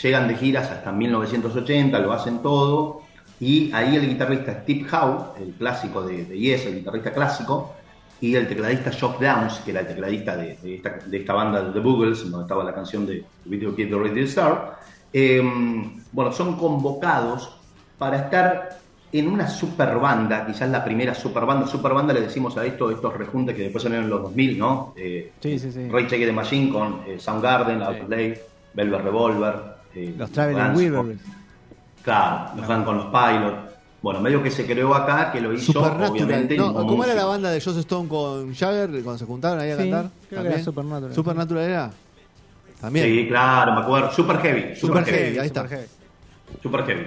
llegan 0.02 0.28
de 0.28 0.36
giras 0.36 0.70
hasta 0.70 0.92
1980, 0.92 1.98
lo 1.98 2.12
hacen 2.12 2.40
todo. 2.40 3.02
Y 3.38 3.70
ahí 3.72 3.96
el 3.96 4.08
guitarrista 4.08 4.62
Steve 4.62 4.86
Howe, 4.90 5.42
el 5.42 5.52
clásico 5.52 6.02
de, 6.02 6.24
de 6.24 6.38
Yes, 6.38 6.66
el 6.66 6.76
guitarrista 6.76 7.12
clásico, 7.12 7.74
y 8.20 8.34
el 8.34 8.48
tecladista 8.48 8.90
Shock 8.90 9.20
Downs, 9.20 9.58
que 9.58 9.72
era 9.72 9.80
el 9.80 9.88
tecladista 9.88 10.36
de, 10.36 10.82
esta, 11.12 11.32
banda 11.34 11.62
de 11.62 11.72
The 11.72 11.80
Boogles, 11.80 12.30
donde 12.30 12.44
estaba 12.44 12.64
la 12.64 12.74
canción 12.74 13.06
de 13.06 13.24
Video 13.44 13.74
Kid 13.76 13.90
de 13.90 13.98
Radio 13.98 14.24
Star, 14.24 14.78
eh, 15.12 15.42
bueno, 16.12 16.32
son 16.32 16.56
convocados 16.56 17.50
para 17.98 18.22
estar 18.22 18.78
en 19.12 19.28
una 19.28 19.48
super 19.48 19.96
banda, 19.96 20.44
quizás 20.46 20.68
la 20.68 20.84
primera 20.84 21.14
super 21.14 21.44
banda. 21.46 21.66
Super 21.66 21.92
banda 21.94 22.12
le 22.12 22.20
decimos 22.22 22.56
a 22.56 22.64
esto, 22.66 22.90
estos 22.90 23.14
rejuntes 23.14 23.54
que 23.56 23.62
después 23.62 23.82
salieron 23.82 24.04
en 24.04 24.10
los 24.10 24.22
2000, 24.22 24.58
¿no? 24.58 24.92
Eh, 24.96 25.32
Sí, 25.40 25.58
sí, 25.58 25.70
sí. 25.72 25.88
Ray 25.88 26.06
Check 26.06 26.20
the 26.20 26.32
Machine 26.32 26.70
con 26.72 27.00
eh, 27.06 27.18
Soundgarden, 27.18 27.82
Outplay, 27.82 28.34
Velvet 28.74 29.02
Revolver. 29.02 29.54
eh, 29.94 30.14
Los 30.18 30.30
Traveling 30.30 30.74
Wilburys. 30.76 31.20
Claro, 32.02 32.50
los 32.56 32.68
dan 32.68 32.84
con 32.84 32.96
los 32.98 33.06
Pilots. 33.06 33.72
Bueno, 34.02 34.20
medio 34.20 34.40
que 34.42 34.50
se 34.50 34.64
creó 34.66 34.94
acá, 34.94 35.32
que 35.32 35.40
lo 35.40 35.52
hizo 35.52 35.72
Supernatural. 35.72 36.10
obviamente. 36.10 36.56
No, 36.56 36.72
¿Cómo 36.74 37.02
era 37.04 37.14
la 37.14 37.24
banda 37.24 37.50
de 37.50 37.60
Joss 37.60 37.76
Stone 37.78 38.08
con 38.08 38.54
Jagger 38.54 38.90
cuando 39.02 39.18
se 39.18 39.24
juntaron 39.24 39.58
ahí 39.60 39.70
a 39.70 39.76
Sí, 39.76 39.82
cantar? 39.90 40.10
creo 40.28 40.42
que 40.42 40.48
era 40.48 40.62
Supernatural. 40.62 41.14
Supernatural 41.14 41.64
era. 41.64 41.90
También. 42.80 43.06
Sí, 43.06 43.26
claro, 43.26 43.72
me 43.74 43.80
acuerdo. 43.80 44.12
Super 44.12 44.38
Heavy. 44.38 44.76
Super, 44.76 44.98
Super 44.98 45.04
Heavy. 45.06 45.18
Heavy, 45.24 45.38
ahí 45.38 45.46
está. 45.46 45.66
Heavy. 45.66 45.86
Super 46.62 46.84
Heavy. 46.84 47.06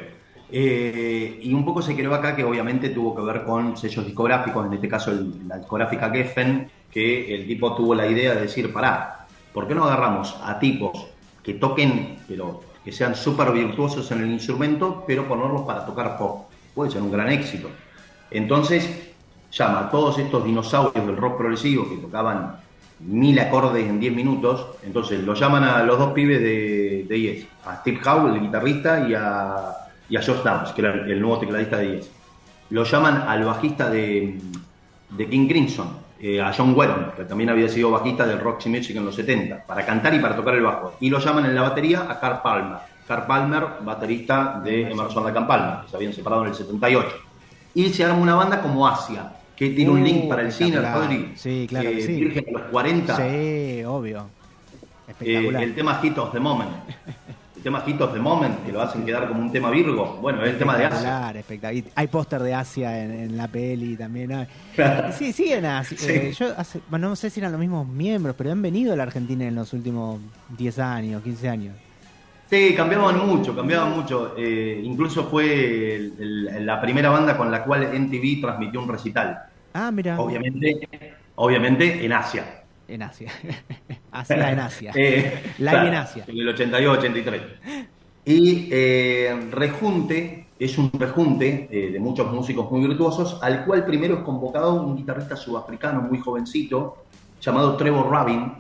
Eh, 0.52 1.40
y 1.44 1.54
un 1.54 1.64
poco 1.64 1.82
se 1.82 1.96
creó 1.96 2.14
acá 2.14 2.36
que 2.36 2.44
obviamente 2.44 2.90
tuvo 2.90 3.16
que 3.16 3.22
ver 3.22 3.44
con 3.44 3.78
sellos 3.78 4.06
discográficos, 4.06 4.66
en 4.66 4.74
este 4.74 4.90
caso 4.90 5.12
la 5.48 5.58
discográfica 5.58 6.10
Geffen, 6.10 6.70
que 6.92 7.36
el 7.36 7.46
tipo 7.46 7.76
tuvo 7.76 7.94
la 7.94 8.08
idea 8.08 8.34
de 8.34 8.42
decir, 8.42 8.74
pará, 8.74 9.28
¿por 9.54 9.68
qué 9.68 9.76
no 9.76 9.84
agarramos 9.84 10.36
a 10.44 10.58
tipos 10.58 11.08
que 11.44 11.54
toquen, 11.54 12.18
pero 12.28 12.62
que 12.84 12.92
sean 12.92 13.16
súper 13.16 13.52
virtuosos 13.52 14.10
en 14.12 14.22
el 14.22 14.32
instrumento, 14.32 15.04
pero 15.06 15.28
ponerlos 15.28 15.62
para 15.62 15.86
tocar 15.86 16.18
pop? 16.18 16.48
Puede 16.74 16.92
ser 16.92 17.02
un 17.02 17.12
gran 17.12 17.30
éxito. 17.30 17.70
Entonces, 18.32 19.12
llama 19.52 19.82
a 19.82 19.92
todos 19.92 20.18
estos 20.18 20.44
dinosaurios 20.44 21.06
del 21.06 21.18
rock 21.18 21.38
progresivo 21.38 21.88
que 21.90 21.98
tocaban 21.98 22.56
mil 23.00 23.40
acordes 23.40 23.88
en 23.88 24.00
10 24.00 24.14
minutos, 24.14 24.68
entonces 24.84 25.24
lo 25.24 25.34
llaman 25.34 25.64
a 25.64 25.84
los 25.84 25.98
dos 25.98 26.12
pibes 26.12 26.42
de, 26.42 27.06
de 27.08 27.22
Yes, 27.22 27.48
a 27.66 27.78
Steve 27.78 28.00
Howe, 28.06 28.34
el 28.34 28.42
guitarrista, 28.42 29.08
y 29.08 29.14
a, 29.14 29.89
y 30.10 30.18
a 30.18 30.22
Josh 30.22 30.42
Downs, 30.44 30.72
que 30.72 30.82
era 30.82 30.94
el, 30.94 31.12
el 31.12 31.22
nuevo 31.22 31.40
tecladista 31.40 31.78
de 31.78 31.98
Yes. 31.98 32.12
Lo 32.72 32.84
llaman 32.84 33.24
al 33.28 33.44
bajista 33.46 33.90
de, 33.90 34.38
de 35.10 35.28
King 35.30 35.48
Crimson, 35.48 35.90
eh, 36.20 36.42
a 36.42 36.54
John 36.56 36.74
Whelan, 36.76 37.14
que 37.16 37.24
también 37.26 37.50
había 37.50 37.68
sido 37.70 37.90
bajista 37.92 38.26
del 38.28 38.40
Roxy 38.40 38.70
Music 38.70 38.96
en 38.96 39.06
los 39.06 39.16
70, 39.16 39.66
para 39.66 39.86
cantar 39.86 40.14
y 40.14 40.20
para 40.20 40.36
tocar 40.36 40.54
el 40.56 40.62
bajo. 40.64 40.94
Y 41.00 41.10
lo 41.10 41.20
llaman 41.20 41.46
en 41.46 41.56
la 41.56 41.64
batería 41.64 42.06
a 42.10 42.20
Carl 42.20 42.42
Palmer. 42.44 42.78
Carl 43.08 43.26
Palmer, 43.26 43.64
baterista 43.82 44.62
de 44.64 44.92
Emerson 44.92 45.26
and 45.36 45.48
Palmer, 45.48 45.82
que 45.84 45.90
se 45.90 45.96
habían 45.96 46.14
separado 46.14 46.44
en 46.44 46.50
el 46.50 46.56
78. 46.56 47.08
Y 47.74 47.90
se 47.90 48.04
arma 48.06 48.20
una 48.20 48.36
banda 48.36 48.62
como 48.62 48.88
Asia, 48.88 49.32
que 49.56 49.70
tiene 49.72 49.90
un 49.92 50.02
Uh, 50.02 50.06
link 50.06 50.28
para 50.30 50.44
el 50.44 50.52
cine, 50.52 50.70
espectacular. 50.76 51.08
Rodri. 51.10 51.32
Sí, 51.36 51.66
claro 51.68 51.90
Eh, 51.90 51.96
que 51.96 52.02
sí. 52.04 52.20
Virgen 52.20 52.46
de 52.46 52.52
los 52.52 52.62
40. 52.64 53.16
Sí, 53.16 53.84
obvio. 53.86 54.20
Eh, 54.20 55.12
Espectacular. 55.12 55.64
el 55.64 55.74
tema 55.76 55.96
Hit 56.02 56.18
of 56.20 56.32
the 56.32 56.40
Moment. 56.40 56.70
El 57.60 57.64
tema 57.64 57.82
Hit 57.82 58.00
of 58.00 58.14
the 58.14 58.20
Moment, 58.20 58.66
que 58.66 58.72
lo 58.72 58.82
hacen 58.82 59.06
quedar 59.06 59.28
como 59.28 59.42
un 59.42 59.52
tema 59.52 59.70
Virgo. 59.70 60.18
Bueno, 60.22 60.42
es 60.46 60.52
el 60.52 60.58
tema 60.58 60.78
de 60.78 60.86
Asia. 60.86 61.34
Espectacular, 61.36 61.92
Hay 61.94 62.08
póster 62.08 62.42
de 62.42 62.54
Asia 62.54 63.04
en, 63.04 63.12
en 63.12 63.36
la 63.38 63.50
peli 63.50 63.98
también. 63.98 64.32
hay. 64.32 64.48
Claro. 64.76 65.12
Sí, 65.12 65.34
siguen 65.34 65.66
Asia. 65.66 65.98
Sí. 65.98 66.10
Eh, 66.10 66.32
yo 66.40 66.54
hace- 66.58 66.80
bueno, 66.90 67.10
no 67.10 67.18
sé 67.18 67.30
si 67.30 67.42
eran 67.42 67.52
los 67.52 67.60
mismos 67.60 67.86
miembros, 67.86 68.34
pero 68.38 68.50
han 68.54 68.62
venido 68.62 68.94
a 68.94 68.96
la 68.96 69.04
Argentina 69.04 69.46
en 69.46 69.56
los 69.56 69.74
últimos 69.74 70.22
10 70.58 70.80
años, 70.80 71.22
15 71.22 71.50
años. 71.50 71.76
Sí, 72.50 72.74
cambiaban 72.78 73.28
mucho, 73.28 73.54
cambiaban 73.54 73.92
mucho. 73.94 74.36
Eh, 74.38 74.80
incluso 74.82 75.26
fue 75.28 75.96
el- 75.98 76.14
el- 76.18 76.66
la 76.66 76.80
primera 76.80 77.10
banda 77.10 77.36
con 77.36 77.52
la 77.52 77.66
cual 77.66 77.90
MTV 77.94 78.40
transmitió 78.40 78.82
un 78.82 78.88
recital. 78.88 79.38
Ah, 79.74 79.92
mira. 79.92 80.18
Obviamente, 80.18 80.80
obviamente 81.36 82.06
en 82.06 82.14
Asia. 82.14 82.59
En 82.90 83.04
Asia. 83.04 83.32
Asia 84.12 84.52
en 84.52 84.60
Asia. 84.60 84.92
Eh, 84.96 85.42
Live 85.60 85.72
claro, 85.72 85.88
en 85.88 85.96
Asia. 85.96 86.26
En 86.28 86.38
el 86.38 86.56
82-83. 86.56 87.42
Y 88.26 88.68
eh, 88.72 89.50
Rejunte 89.52 90.50
es 90.60 90.78
un 90.78 90.92
rejunte 90.92 91.70
eh, 91.72 91.92
de 91.92 92.00
muchos 92.00 92.32
músicos 92.32 92.70
muy 92.70 92.86
virtuosos, 92.86 93.40
al 93.42 93.64
cual 93.64 93.86
primero 93.86 94.16
es 94.16 94.20
convocado 94.22 94.74
un 94.84 94.98
guitarrista 94.98 95.38
sudafricano 95.38 96.02
muy 96.02 96.20
jovencito, 96.20 97.06
llamado 97.42 97.78
Trevor 97.78 98.12
Rabin, 98.12 98.52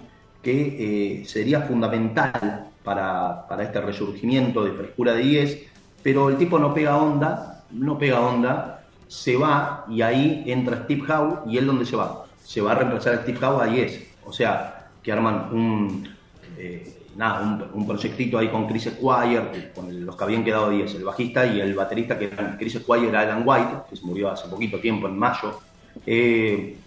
que 0.41 1.19
eh, 1.19 1.25
sería 1.25 1.61
fundamental 1.61 2.67
para, 2.85 3.45
para 3.49 3.63
este 3.63 3.81
resurgimiento 3.81 4.63
de 4.63 4.71
frescura 4.71 5.13
de 5.13 5.27
Yes, 5.27 5.57
pero 6.01 6.29
el 6.29 6.37
tipo 6.37 6.57
no 6.57 6.73
pega 6.73 6.95
onda, 6.95 7.65
no 7.71 7.97
pega 7.97 8.21
onda, 8.21 8.85
se 9.09 9.35
va 9.35 9.85
y 9.89 10.01
ahí 10.01 10.43
entra 10.47 10.83
Steve 10.83 11.03
Howe 11.11 11.41
y 11.51 11.57
él 11.57 11.65
dónde 11.65 11.85
se 11.85 11.97
va? 11.97 12.25
Se 12.41 12.61
va 12.61 12.71
a 12.71 12.75
reemplazar 12.75 13.15
a 13.15 13.21
Steve 13.23 13.45
Howe 13.45 13.61
a 13.61 13.67
Yes, 13.67 13.99
o 14.29 14.33
sea, 14.33 14.89
que 15.01 15.11
arman 15.11 15.49
un, 15.51 16.07
eh, 16.57 17.07
nada, 17.15 17.69
un, 17.73 17.87
proyectito 17.87 18.37
ahí 18.37 18.47
con 18.49 18.67
Chris 18.67 18.91
Squire, 18.95 19.71
con 19.73 20.05
los 20.05 20.15
que 20.15 20.23
habían 20.23 20.43
quedado 20.43 20.69
10, 20.69 20.95
el 20.95 21.03
bajista 21.03 21.45
y 21.47 21.59
el 21.59 21.73
baterista 21.73 22.17
que 22.17 22.25
eran 22.25 22.57
Chris 22.57 22.73
Squire 22.73 23.15
Alan 23.17 23.41
White, 23.43 23.71
que 23.89 23.95
se 23.95 24.05
murió 24.05 24.29
hace 24.29 24.47
poquito 24.47 24.79
tiempo, 24.79 25.07
en 25.07 25.17
mayo. 25.17 25.59
Eh, 26.05 26.77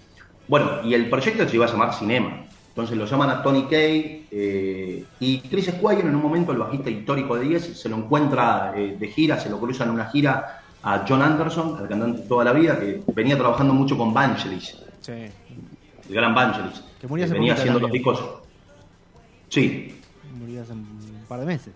bueno, 0.46 0.82
y 0.84 0.94
el 0.94 1.10
proyecto 1.10 1.48
se 1.48 1.56
iba 1.56 1.66
a 1.66 1.68
llamar 1.68 1.94
Cinema. 1.94 2.44
Entonces 2.68 2.96
lo 2.96 3.04
llaman 3.04 3.28
a 3.28 3.42
Tony 3.42 3.64
Kay 3.64 4.28
eh, 4.30 5.04
y 5.20 5.40
Chris 5.40 5.66
Squire 5.66 6.00
en 6.00 6.14
un 6.14 6.22
momento, 6.22 6.52
el 6.52 6.58
bajista 6.58 6.88
histórico 6.90 7.36
de 7.36 7.48
10, 7.48 7.78
se 7.78 7.88
lo 7.88 7.96
encuentra 7.96 8.72
de 8.72 9.08
gira, 9.08 9.38
se 9.38 9.50
lo 9.50 9.58
cruza 9.58 9.84
en 9.84 9.90
una 9.90 10.06
gira 10.06 10.62
a 10.82 11.04
John 11.06 11.22
Anderson, 11.22 11.76
al 11.78 11.88
cantante 11.88 12.22
toda 12.22 12.44
la 12.44 12.52
vida, 12.52 12.78
que 12.78 13.02
venía 13.14 13.36
trabajando 13.36 13.74
mucho 13.74 13.98
con 13.98 14.14
Vangelis, 14.14 14.78
Sí. 15.00 15.12
El 16.08 16.14
gran 16.14 16.34
Vangelis. 16.34 16.82
Que 17.00 17.06
murió 17.06 17.24
hace 17.24 17.34
venía 17.34 17.52
poquito 17.52 17.60
haciendo 17.60 17.80
los 17.80 17.92
discos. 17.92 18.24
Sí, 19.48 19.94
Murió 20.38 20.62
hace 20.62 20.72
un 20.72 21.24
par 21.28 21.40
de 21.40 21.46
meses. 21.46 21.74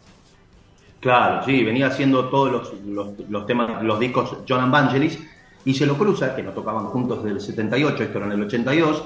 Claro, 1.00 1.44
sí, 1.44 1.62
venía 1.62 1.88
haciendo 1.88 2.28
todos 2.28 2.50
los, 2.50 2.84
los, 2.84 3.28
los 3.28 3.46
temas, 3.46 3.82
los 3.82 4.00
discos 4.00 4.38
John 4.48 4.70
Vangelis 4.70 5.18
y 5.66 5.74
se 5.74 5.84
lo 5.84 5.98
cruza, 5.98 6.34
que 6.34 6.42
no 6.42 6.52
tocaban 6.52 6.86
juntos 6.86 7.24
desde 7.24 7.36
el 7.36 7.40
78, 7.40 8.04
esto 8.04 8.18
era 8.18 8.26
en 8.26 8.32
el 8.32 8.42
82, 8.42 9.04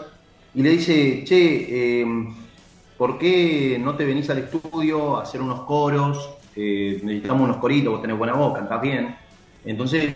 y 0.54 0.62
le 0.62 0.70
dice, 0.70 1.24
che, 1.24 2.02
eh, 2.02 2.06
¿por 2.98 3.18
qué 3.18 3.80
no 3.83 3.96
te 3.96 4.04
venís 4.04 4.28
al 4.28 4.38
estudio 4.38 5.16
a 5.16 5.22
hacer 5.22 5.40
unos 5.40 5.62
coros? 5.62 6.35
Eh, 6.54 7.00
necesitamos 7.02 7.44
unos 7.44 7.56
coritos, 7.56 7.92
vos 7.92 8.02
tenés 8.02 8.18
buena 8.18 8.35
voz, 8.35 8.54
cantás 8.54 8.83
bien. 8.83 9.16
Entonces, 9.64 10.14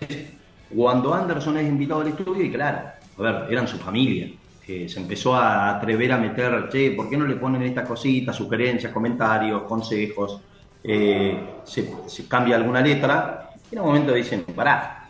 cuando 0.75 1.15
Anderson 1.15 1.57
es 1.57 1.67
invitado 1.67 2.03
al 2.03 2.09
estudio, 2.09 2.45
y 2.45 2.53
claro, 2.53 2.91
a 3.19 3.23
ver, 3.23 3.47
eran 3.51 3.67
su 3.67 3.79
familia, 3.79 4.29
se 4.67 4.99
empezó 4.99 5.35
a 5.35 5.77
atrever 5.77 6.13
a 6.13 6.19
meter, 6.19 6.69
che, 6.71 6.93
¿por 6.93 7.09
qué 7.09 7.17
no 7.17 7.27
le 7.27 7.37
ponen 7.37 7.63
estas 7.63 7.87
cositas, 7.87 8.35
sugerencias, 8.35 8.93
comentarios, 8.93 9.63
consejos? 9.65 10.41
Eh, 10.83 11.39
se, 11.65 11.93
se 12.07 12.29
cambia 12.29 12.57
alguna 12.57 12.81
letra, 12.81 13.51
y 13.71 13.75
en 13.75 13.81
un 13.81 13.87
momento 13.87 14.13
dicen, 14.13 14.45
pará, 14.55 15.09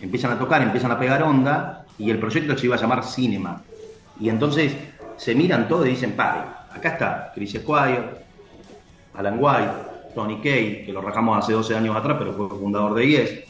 empiezan 0.00 0.32
a 0.32 0.38
tocar, 0.38 0.62
empiezan 0.62 0.90
a 0.90 0.98
pegar 0.98 1.22
onda, 1.22 1.84
y 1.98 2.10
el 2.10 2.18
proyecto 2.18 2.56
se 2.56 2.66
iba 2.66 2.76
a 2.76 2.78
llamar 2.78 3.04
Cinema. 3.04 3.62
Y 4.20 4.28
entonces 4.28 4.74
se 5.16 5.34
miran 5.34 5.68
todos 5.68 5.86
y 5.86 5.90
dicen, 5.90 6.12
pare, 6.12 6.40
acá 6.72 6.90
está 6.90 7.32
Chris 7.34 7.52
Squire, 7.52 8.24
Alan 9.14 9.36
White, 9.38 9.72
Tony 10.14 10.40
Kay, 10.40 10.84
que 10.86 10.92
lo 10.92 11.00
rajamos 11.00 11.38
hace 11.38 11.52
12 11.52 11.76
años 11.76 11.96
atrás, 11.96 12.16
pero 12.18 12.32
fue 12.32 12.48
fundador 12.48 12.94
de 12.94 13.06
Yes, 13.06 13.40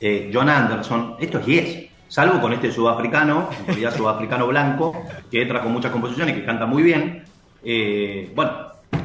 eh, 0.00 0.30
John 0.32 0.48
Anderson, 0.48 1.16
esto 1.18 1.38
es 1.38 1.46
Yes, 1.46 1.89
salvo 2.10 2.40
con 2.40 2.52
este 2.52 2.72
sudafricano, 2.72 3.48
en 3.60 3.66
realidad 3.66 3.96
sudafricano 3.96 4.48
blanco, 4.48 4.92
que 5.30 5.42
entra 5.42 5.62
con 5.62 5.72
muchas 5.72 5.92
composiciones, 5.92 6.34
que 6.34 6.44
canta 6.44 6.66
muy 6.66 6.82
bien. 6.82 7.22
Eh, 7.62 8.30
bueno, 8.34 8.52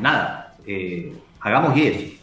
nada, 0.01 0.55
eh, 0.65 1.15
hagamos 1.39 1.75
Yes. 1.75 2.13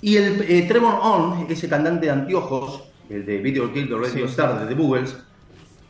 Y 0.00 0.16
el 0.16 0.42
eh, 0.42 0.66
Trevor 0.68 0.98
On, 1.00 1.46
ese 1.48 1.68
cantante 1.68 2.06
de 2.06 2.12
anteojos, 2.12 2.84
el 3.08 3.24
de 3.24 3.38
Video 3.38 3.72
Kill 3.72 3.88
the 3.88 3.94
Radio 3.94 4.26
Star 4.26 4.58
de 4.58 4.66
The 4.66 4.74
Boogles, 4.74 5.16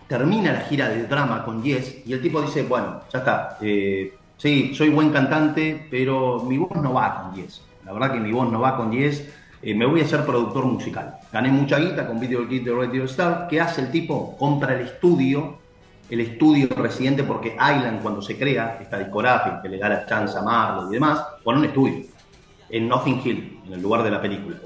termina 0.06 0.52
la 0.52 0.60
gira 0.60 0.88
de 0.90 1.04
drama 1.04 1.44
con 1.44 1.62
Yes 1.62 2.06
y 2.06 2.12
el 2.12 2.20
tipo 2.20 2.42
dice, 2.42 2.64
bueno, 2.64 3.00
ya 3.10 3.20
está, 3.20 3.58
eh, 3.62 4.14
sí, 4.36 4.74
soy 4.74 4.90
buen 4.90 5.10
cantante, 5.10 5.86
pero 5.90 6.44
mi 6.44 6.58
voz 6.58 6.76
no 6.76 6.92
va 6.92 7.22
con 7.22 7.42
Yes. 7.42 7.62
La 7.86 7.94
verdad 7.94 8.12
que 8.12 8.20
mi 8.20 8.32
voz 8.32 8.52
no 8.52 8.60
va 8.60 8.76
con 8.76 8.92
Yes, 8.92 9.26
eh, 9.62 9.74
me 9.74 9.86
voy 9.86 10.00
a 10.00 10.06
ser 10.06 10.24
productor 10.24 10.64
musical. 10.66 11.16
Gané 11.32 11.50
mucha 11.50 11.78
guita 11.78 12.06
con 12.06 12.18
Video 12.20 12.48
Kill 12.48 12.64
the 12.64 12.72
Radio 12.72 13.04
Star. 13.04 13.46
¿Qué 13.48 13.60
hace 13.60 13.82
el 13.82 13.90
tipo? 13.90 14.36
Compra 14.36 14.74
el 14.74 14.82
estudio, 14.82 15.58
el 16.10 16.20
estudio 16.20 16.68
residente, 16.76 17.24
porque 17.24 17.48
Island 17.54 18.02
cuando 18.02 18.22
se 18.22 18.36
crea, 18.38 18.78
esta 18.80 18.98
discográfica 18.98 19.60
que 19.62 19.68
le 19.68 19.78
da 19.78 19.88
la 19.88 20.06
chance 20.06 20.36
a 20.38 20.42
Marley 20.42 20.90
y 20.90 20.92
demás, 20.94 21.22
pone 21.42 21.58
un 21.58 21.64
estudio 21.66 22.04
en 22.70 22.88
Nothing 22.88 23.20
Hill, 23.24 23.60
en 23.66 23.72
el 23.74 23.82
lugar 23.82 24.02
de 24.02 24.10
la 24.10 24.20
película. 24.20 24.56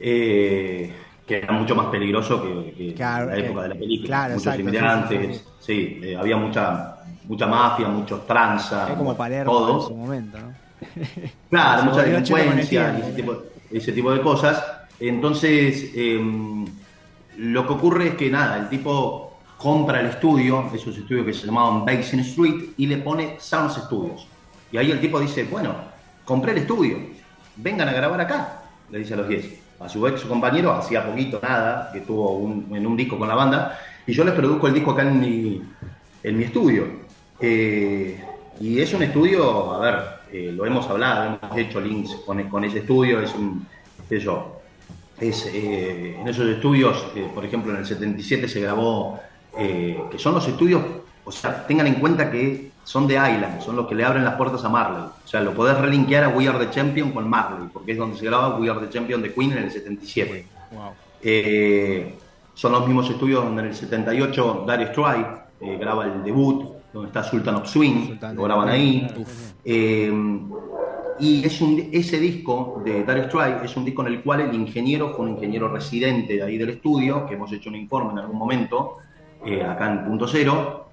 Eh, 0.00 0.92
que 1.26 1.36
era 1.38 1.52
mucho 1.52 1.74
más 1.74 1.86
peligroso 1.86 2.42
que, 2.42 2.72
que 2.72 2.94
Claro, 2.94 3.26
la 3.26 3.36
época 3.36 3.60
eh, 3.60 3.62
de 3.64 3.68
la 3.68 3.74
película. 3.74 4.06
claro, 4.08 4.34
Muchos 4.34 4.46
exacto, 4.46 4.62
inmigrantes, 4.62 5.36
sí, 5.38 5.44
sí, 5.60 6.00
eh, 6.02 6.16
había 6.16 6.36
mucha 6.38 6.94
mucha 7.24 7.46
mafia, 7.46 7.88
muchos 7.88 8.26
tranza, 8.26 8.88
Es 8.90 8.96
como 8.96 9.14
Palermo 9.14 9.52
todo. 9.52 9.80
en 9.82 9.88
su 9.88 9.94
momento, 9.94 10.38
¿no? 10.38 10.54
Claro, 11.50 11.84
mucha 11.90 12.02
delincuencia 12.02 12.94
y 12.96 13.00
ese 13.02 13.12
tipo, 13.12 13.36
ese 13.70 13.92
tipo 13.92 14.12
de 14.12 14.20
cosas. 14.20 14.62
Entonces, 15.00 15.92
eh, 15.94 16.20
lo 17.38 17.66
que 17.66 17.72
ocurre 17.72 18.08
es 18.08 18.14
que 18.14 18.30
nada, 18.30 18.58
el 18.58 18.68
tipo 18.68 19.38
compra 19.56 20.00
el 20.00 20.06
estudio, 20.06 20.70
esos 20.74 20.96
estudios 20.96 21.26
que 21.26 21.34
se 21.34 21.46
llamaban 21.46 21.84
Basin 21.84 22.20
Street, 22.20 22.70
y 22.76 22.86
le 22.86 22.98
pone 22.98 23.36
Sounds 23.38 23.74
Studios. 23.74 24.26
Y 24.70 24.76
ahí 24.76 24.90
el 24.90 25.00
tipo 25.00 25.20
dice, 25.20 25.44
bueno, 25.44 25.74
compré 26.24 26.52
el 26.52 26.58
estudio, 26.58 26.98
vengan 27.56 27.88
a 27.88 27.92
grabar 27.92 28.20
acá, 28.20 28.62
le 28.90 28.98
dice 28.98 29.14
a 29.14 29.18
los 29.18 29.28
10. 29.28 29.60
A 29.80 29.88
su 29.88 30.04
ex 30.08 30.22
compañero, 30.22 30.72
hacía 30.72 31.06
poquito, 31.06 31.38
nada, 31.40 31.90
que 31.92 31.98
estuvo 31.98 32.40
en 32.72 32.86
un 32.86 32.96
disco 32.96 33.16
con 33.18 33.28
la 33.28 33.34
banda, 33.34 33.78
y 34.06 34.12
yo 34.12 34.24
les 34.24 34.34
produzco 34.34 34.66
el 34.66 34.74
disco 34.74 34.90
acá 34.90 35.02
en 35.02 35.20
mi, 35.20 35.62
en 36.22 36.36
mi 36.36 36.44
estudio. 36.44 36.84
Eh, 37.40 38.20
y 38.60 38.80
es 38.80 38.92
un 38.92 39.02
estudio, 39.02 39.72
a 39.72 39.78
ver, 39.78 40.17
eh, 40.32 40.52
lo 40.52 40.66
hemos 40.66 40.88
hablado, 40.88 41.38
hemos 41.42 41.58
hecho 41.58 41.80
links 41.80 42.14
con, 42.26 42.42
con 42.48 42.64
ese 42.64 42.78
estudio, 42.78 43.20
es 43.20 43.34
un, 43.34 43.66
qué 44.08 44.18
sé 44.18 44.24
yo, 44.24 44.60
es, 45.20 45.46
eh, 45.46 46.16
en 46.20 46.28
esos 46.28 46.46
estudios, 46.48 47.06
eh, 47.14 47.28
por 47.34 47.44
ejemplo, 47.44 47.72
en 47.72 47.78
el 47.78 47.86
77 47.86 48.48
se 48.48 48.60
grabó, 48.60 49.18
eh, 49.58 50.00
que 50.10 50.18
son 50.18 50.34
los 50.34 50.46
estudios, 50.46 50.82
o 51.24 51.32
sea, 51.32 51.66
tengan 51.66 51.86
en 51.86 51.94
cuenta 51.94 52.30
que 52.30 52.70
son 52.84 53.06
de 53.06 53.14
Island, 53.14 53.60
son 53.60 53.76
los 53.76 53.86
que 53.86 53.94
le 53.94 54.04
abren 54.04 54.24
las 54.24 54.36
puertas 54.36 54.64
a 54.64 54.68
Marley. 54.70 55.02
O 55.02 55.28
sea, 55.28 55.42
lo 55.42 55.52
podés 55.52 55.76
relinkear 55.76 56.24
a 56.24 56.28
We 56.30 56.48
Are 56.48 56.58
the 56.58 56.70
Champion 56.70 57.10
con 57.10 57.28
Marley, 57.28 57.68
porque 57.70 57.92
es 57.92 57.98
donde 57.98 58.16
se 58.16 58.24
graba 58.24 58.56
We 58.56 58.70
Are 58.70 58.80
the 58.80 58.88
Champion 58.88 59.20
de 59.20 59.34
Queen 59.34 59.52
en 59.52 59.58
el 59.58 59.70
77. 59.70 60.46
Wow. 60.70 60.92
Eh, 61.22 62.14
son 62.54 62.72
los 62.72 62.86
mismos 62.86 63.10
estudios 63.10 63.44
donde 63.44 63.62
en 63.62 63.68
el 63.68 63.74
78 63.74 64.64
Darius 64.66 64.92
Troy 64.92 65.26
eh, 65.60 65.76
graba 65.78 66.06
el 66.06 66.22
debut, 66.24 66.76
donde 66.92 67.08
está 67.08 67.22
Sultan 67.22 67.56
of 67.56 67.68
Swing, 67.68 68.06
Sultan 68.08 68.34
lo 68.34 68.44
graban 68.44 68.68
ahí. 68.70 69.06
Uf. 69.16 69.52
Eh, 69.70 70.10
y 71.20 71.44
es 71.44 71.60
un, 71.60 71.90
ese 71.92 72.18
disco 72.18 72.80
de 72.82 73.04
Darius 73.04 73.28
Troy 73.28 73.56
es 73.62 73.76
un 73.76 73.84
disco 73.84 74.00
en 74.00 74.14
el 74.14 74.22
cual 74.22 74.40
el 74.40 74.54
ingeniero 74.54 75.12
fue 75.14 75.26
un 75.26 75.32
ingeniero 75.32 75.68
residente 75.68 76.36
de 76.36 76.42
ahí 76.42 76.56
del 76.56 76.70
estudio, 76.70 77.26
que 77.26 77.34
hemos 77.34 77.52
hecho 77.52 77.68
un 77.68 77.76
informe 77.76 78.12
en 78.12 78.18
algún 78.20 78.38
momento, 78.38 78.96
eh, 79.44 79.62
acá 79.62 79.92
en 79.92 80.06
Punto 80.06 80.26
Cero, 80.26 80.86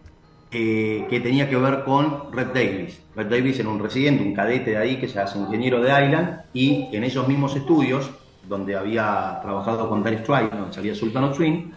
eh, 0.52 1.06
que 1.10 1.22
tenía 1.22 1.50
que 1.50 1.56
ver 1.56 1.86
con 1.86 2.34
Red 2.34 2.48
Davis. 2.48 3.02
Red 3.16 3.28
Davis 3.28 3.60
era 3.60 3.70
un 3.70 3.80
residente, 3.80 4.24
un 4.24 4.34
cadete 4.34 4.72
de 4.72 4.78
ahí 4.78 4.98
que 4.98 5.08
se 5.08 5.22
hace 5.22 5.40
ingeniero 5.40 5.82
de 5.82 5.90
Island 5.90 6.42
y 6.54 6.90
en 6.92 7.06
esos 7.06 7.30
mismos 7.30 7.56
estudios, 7.56 8.12
donde 8.50 8.76
había 8.76 9.40
trabajado 9.42 9.88
con 9.88 10.04
Darius 10.04 10.24
Troy, 10.24 10.50
donde 10.52 10.74
salía 10.74 10.94
Sultan 10.94 11.24
of 11.24 11.38
Swing, 11.38 11.72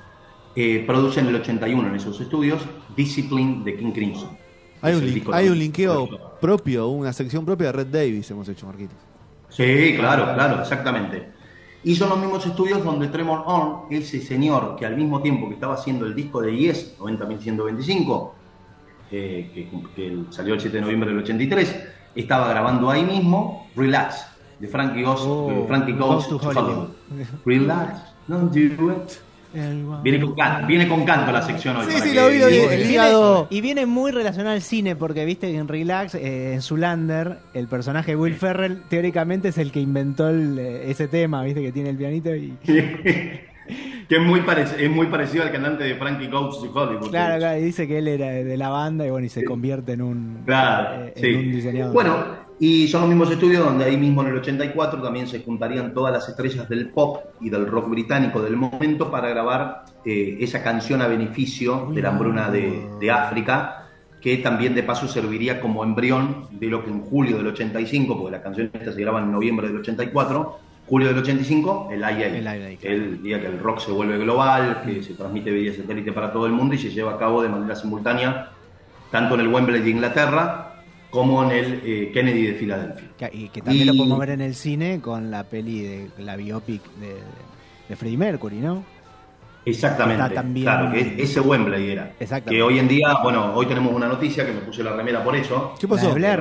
eh, 0.57 0.83
producen 0.85 1.29
el 1.29 1.37
81 1.37 1.91
en 1.91 1.95
esos 1.95 2.21
estudios 2.21 2.61
Discipline 2.97 3.63
de 3.63 3.77
King 3.77 3.93
Crimson. 3.93 4.48
Hay 4.83 4.95
un, 4.95 5.05
link- 5.05 5.29
hay 5.33 5.49
un 5.49 5.59
linkeo 5.59 6.09
propio, 6.41 6.89
una 6.89 7.13
sección 7.13 7.45
propia 7.45 7.67
de 7.69 7.73
Red 7.73 7.87
Davis 7.89 8.31
hemos 8.31 8.49
hecho, 8.49 8.67
Marquitos. 8.67 8.97
Sí, 9.49 9.95
claro, 9.99 10.33
claro, 10.35 10.61
exactamente. 10.61 11.29
Y 11.85 11.95
son 11.97 12.11
los 12.11 12.19
mismos 12.19 12.45
estudios 12.45 12.85
donde 12.85 13.09
Tremor 13.09 13.43
On, 13.47 13.83
ese 13.91 14.21
señor 14.21 14.77
que 14.77 14.85
al 14.85 14.97
mismo 14.97 15.21
tiempo 15.23 15.49
que 15.49 15.55
estaba 15.55 15.75
haciendo 15.75 16.07
el 16.07 16.15
disco 16.15 16.41
de 16.43 16.57
Yes, 16.57 16.95
90125, 16.99 18.35
eh, 19.11 19.51
que, 19.55 19.69
que 19.95 20.19
salió 20.31 20.55
el 20.55 20.61
7 20.61 20.77
de 20.77 20.81
noviembre 20.83 21.11
del 21.11 21.21
83, 21.21 21.77
estaba 22.15 22.49
grabando 22.49 22.91
ahí 22.91 23.05
mismo 23.05 23.69
Relax, 23.77 24.27
de 24.59 24.69
Frankie 24.69 25.03
Goes, 25.03 25.21
Oh, 25.25 25.65
Frankie 25.69 25.93
Goes 25.93 26.29
to 26.29 26.37
to 26.39 26.47
Hollywood. 26.49 26.65
Hollywood. 27.11 27.27
Relax, 27.45 28.01
don't 28.27 28.53
do 28.53 28.93
it. 28.93 29.21
Viene 30.03 30.21
con, 30.21 30.35
can- 30.35 30.67
viene 30.67 30.87
con 30.87 31.05
canto 31.05 31.33
la 31.33 31.43
sección 31.43 31.77
hoy. 31.77 31.87
Sí, 31.89 32.01
sí, 32.01 32.15
lo 32.15 32.29
vi, 32.29 32.37
El 32.43 32.91
hígado. 32.91 33.47
Y 33.51 33.61
viene 33.61 33.87
muy 33.87 34.11
relacionado 34.13 34.55
al 34.55 34.63
cine, 34.63 34.95
porque 34.97 35.25
viste 35.25 35.51
que 35.51 35.57
en 35.59 35.69
Relax, 35.69 36.15
eh, 36.15 36.55
en 36.55 36.63
Zulander, 36.63 37.39
el 37.55 37.67
personaje 37.67 38.13
de 38.13 38.17
Will 38.17 38.35
Ferrell, 38.35 38.83
teóricamente 38.89 39.49
es 39.49 39.59
el 39.59 39.73
que 39.73 39.81
inventó 39.81 40.29
el, 40.29 40.59
eh, 40.59 40.91
ese 40.91 41.09
tema, 41.09 41.43
viste 41.43 41.63
que 41.63 41.73
tiene 41.73 41.91
el 41.91 41.97
pianito 41.97 42.35
y. 42.37 42.55
que 44.09 44.17
es 44.17 44.21
muy, 44.23 44.43
es 44.79 44.91
muy 44.91 45.07
parecido 45.09 45.45
al 45.45 45.53
cantante 45.53 45.85
de 45.85 45.95
Frankie 45.97 46.29
Goes 46.29 46.61
to 46.61 46.71
Hollywood. 46.73 47.11
Claro, 47.11 47.39
claro, 47.39 47.59
y 47.59 47.63
dice 47.65 47.87
que 47.87 47.99
él 47.99 48.09
era 48.09 48.27
de 48.29 48.57
la 48.57 48.69
banda 48.71 49.07
y 49.07 49.11
bueno, 49.11 49.27
y 49.27 49.31
se 49.31 49.45
convierte 49.45 49.93
en 49.93 50.03
un, 50.03 50.39
Claro, 50.47 51.05
eh, 51.07 51.13
en 51.17 51.23
sí. 51.23 51.35
un 51.35 51.53
diseñador. 51.53 51.93
Bueno, 51.93 52.48
y 52.61 52.89
son 52.89 53.03
los 53.03 53.09
mismos 53.09 53.31
estudios 53.31 53.65
donde 53.65 53.85
ahí 53.85 53.97
mismo 53.97 54.23
en 54.23 54.29
el 54.29 54.37
84 54.39 55.01
también 55.01 55.29
se 55.29 55.41
juntarían 55.41 55.95
todas 55.95 56.13
las 56.13 56.29
estrellas 56.29 56.69
del 56.69 56.91
pop 56.91 57.25
y 57.41 57.51
del 57.51 57.67
rock 57.67 57.89
británico 57.89 58.43
del 58.43 58.57
momento 58.57 59.11
para 59.11 59.29
grabar 59.29 59.85
eh, 60.05 60.39
esa 60.41 60.63
canción 60.63 61.01
a 61.01 61.07
beneficio 61.07 61.89
de 61.93 62.03
la 62.03 62.09
hambruna 62.09 62.51
de, 62.51 62.89
de 63.01 63.11
África, 63.11 63.89
que 64.21 64.39
también 64.39 64.75
de 64.75 64.83
paso 64.83 65.07
serviría 65.07 65.61
como 65.61 65.85
embrión 65.85 66.49
de 66.51 66.67
lo 66.67 66.85
que 66.85 66.91
en 66.91 67.03
julio 67.03 67.37
del 67.37 67.47
85, 67.49 68.19
porque 68.19 68.37
la 68.37 68.43
canción 68.43 68.71
esta 68.73 68.93
se 68.93 69.01
graba 69.01 69.21
en 69.21 69.31
noviembre 69.31 69.69
del 69.69 69.79
84, 69.79 70.59
julio 70.89 71.09
del 71.09 71.19
85, 71.19 71.91
el 71.93 72.01
IA, 72.01 72.27
El 72.27 72.45
IA, 72.45 72.79
el 72.83 73.23
día 73.23 73.41
que 73.41 73.47
el 73.47 73.61
rock 73.61 73.79
se 73.79 73.93
vuelve 73.93 74.19
global, 74.19 74.83
que 74.85 75.03
se 75.03 75.15
transmite 75.15 75.53
vía 75.53 75.73
satélite 75.75 76.11
para 76.13 76.33
todo 76.33 76.47
el 76.47 76.53
mundo 76.53 76.75
y 76.75 76.79
se 76.79 76.91
lleva 76.91 77.15
a 77.15 77.19
cabo 77.19 77.43
de 77.43 77.51
manera 77.51 77.77
simultánea 77.77 78.51
tanto 79.11 79.35
en 79.35 79.41
el 79.41 79.49
Wembley 79.49 79.81
de 79.81 79.91
Inglaterra 79.91 80.68
como 81.11 81.43
en 81.45 81.51
el 81.53 81.83
eh, 81.85 82.11
Kennedy 82.13 82.47
de 82.49 82.55
Filadelfia. 82.55 83.09
Que- 83.17 83.31
y 83.33 83.49
que 83.49 83.63
también 83.63 83.85
Y- 83.85 83.91
lo 83.91 83.97
podemos 83.97 84.19
ver 84.19 84.31
en 84.31 84.41
el 84.43 84.55
cine 84.55 85.01
con 85.01 85.31
la 85.31 85.45
peli 85.45 85.81
de 85.83 86.11
la 86.19 86.37
biopic 86.37 86.83
de, 87.01 87.17
de 87.89 87.97
Freddie 87.97 88.19
Mercury, 88.19 88.57
¿no? 88.57 88.85
Exactamente. 89.65 90.23
Está 90.23 90.35
también- 90.35 90.65
Claro, 90.65 90.93
que 90.93 91.23
ese 91.23 91.41
Wembley 91.41 91.91
era. 91.91 92.13
Exactamente. 92.21 92.57
Que 92.57 92.63
hoy 92.63 92.79
en 92.79 92.89
día, 92.89 93.17
bueno, 93.23 93.53
hoy 93.55 93.67
tenemos 93.67 93.93
una 93.93 94.07
noticia 94.09 94.47
que 94.47 94.53
me 94.53 94.61
puse 94.61 94.83
la 94.83 94.93
remera 94.93 95.23
por 95.23 95.35
eso. 95.37 95.75
¿Qué 95.79 95.87
pasó? 95.89 96.13
Blair. 96.15 96.41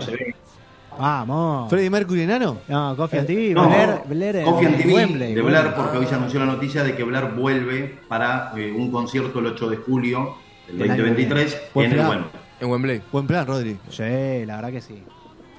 Vamos. 0.99 1.69
¿Freddy 1.69 1.89
Mercury 1.89 2.21
enano? 2.21 2.57
No, 2.67 2.95
Coffee 2.95 3.19
and 3.19 3.27
TV, 3.27 3.53
No, 3.53 3.67
Blair, 3.67 4.01
Blair 4.07 4.35
en 4.37 4.45
Coffee 4.45 4.65
and 4.67 4.77
TV 4.77 4.93
Wembley. 4.93 5.33
de 5.35 5.41
Blair, 5.41 5.73
porque 5.75 5.97
hoy 5.97 6.07
se 6.07 6.15
anunció 6.15 6.39
la 6.39 6.47
noticia 6.47 6.83
de 6.83 6.95
que 6.95 7.03
Blair 7.03 7.25
vuelve 7.35 7.99
para 8.07 8.51
eh, 8.57 8.71
un 8.75 8.91
concierto 8.91 9.39
el 9.39 9.47
8 9.47 9.69
de 9.69 9.77
julio 9.77 10.35
del 10.67 10.77
Del 10.79 10.91
año 10.91 11.03
2023 11.03 11.61
Buen 11.73 11.91
en 11.93 11.99
el. 11.99 12.07
Wembley. 12.07 12.29
En 12.59 12.69
Wembley. 12.69 13.01
Buen 13.11 13.27
plan, 13.27 13.45
Rodri. 13.45 13.77
Sí, 13.89 14.45
la 14.45 14.55
verdad 14.57 14.71
que 14.71 14.81
sí. 14.81 15.03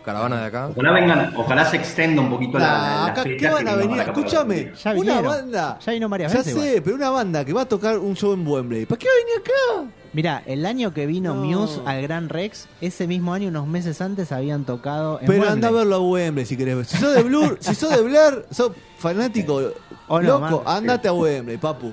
Caravana 0.04 0.40
de 0.40 0.46
acá. 0.46 0.68
Ojalá 0.68 0.92
vengan, 0.92 1.32
ojalá 1.36 1.64
se 1.66 1.76
extienda 1.76 2.22
un 2.22 2.30
poquito 2.30 2.58
la, 2.58 2.66
la, 2.66 3.06
acá, 3.08 3.24
¿Qué 3.24 3.46
van 3.50 3.68
a 3.68 3.74
venir? 3.74 4.00
Escúchame. 4.00 4.72
Ya 4.82 4.90
una 4.92 4.94
vinieron. 5.02 5.24
banda. 5.26 5.78
Ya 5.84 5.92
vino 5.92 6.08
varias 6.08 6.32
Ya 6.32 6.38
veces 6.38 6.54
sé, 6.54 6.60
igual. 6.68 6.82
pero 6.82 6.96
una 6.96 7.10
banda 7.10 7.44
que 7.44 7.52
va 7.52 7.62
a 7.62 7.68
tocar 7.68 7.98
un 7.98 8.14
show 8.16 8.32
en 8.32 8.46
Wembley. 8.46 8.86
¿Para 8.86 8.98
qué 8.98 9.06
va 9.06 9.12
a 9.12 9.24
venir 9.24 9.38
acá? 9.84 9.92
Mira, 10.14 10.42
el 10.46 10.64
año 10.64 10.94
que 10.94 11.04
vino 11.04 11.34
No. 11.34 11.42
Muse 11.44 11.82
al 11.84 12.00
Gran 12.00 12.30
Rex, 12.30 12.66
ese 12.80 13.06
mismo 13.06 13.34
año, 13.34 13.48
unos 13.48 13.66
meses 13.66 14.00
antes, 14.00 14.32
habían 14.32 14.64
tocado 14.64 15.20
en 15.20 15.26
Pero 15.26 15.32
Wembley. 15.40 15.52
anda 15.52 15.68
a 15.68 15.72
verlo 15.72 15.96
a 15.96 16.00
Wembley 16.00 16.46
si 16.46 16.56
querés 16.56 16.76
ver. 16.76 16.86
Si 16.86 16.96
sos 16.96 17.14
de 17.14 17.22
Blur, 17.22 17.58
si 17.60 17.74
sos 17.74 17.90
de 17.90 18.02
Blair, 18.02 18.46
sos 18.50 18.72
fanático 18.96 19.60
O 20.08 20.22
no, 20.22 20.38
loco, 20.40 20.62
man. 20.64 20.76
andate 20.78 21.08
a 21.08 21.12
Wembley, 21.12 21.58
papu. 21.58 21.92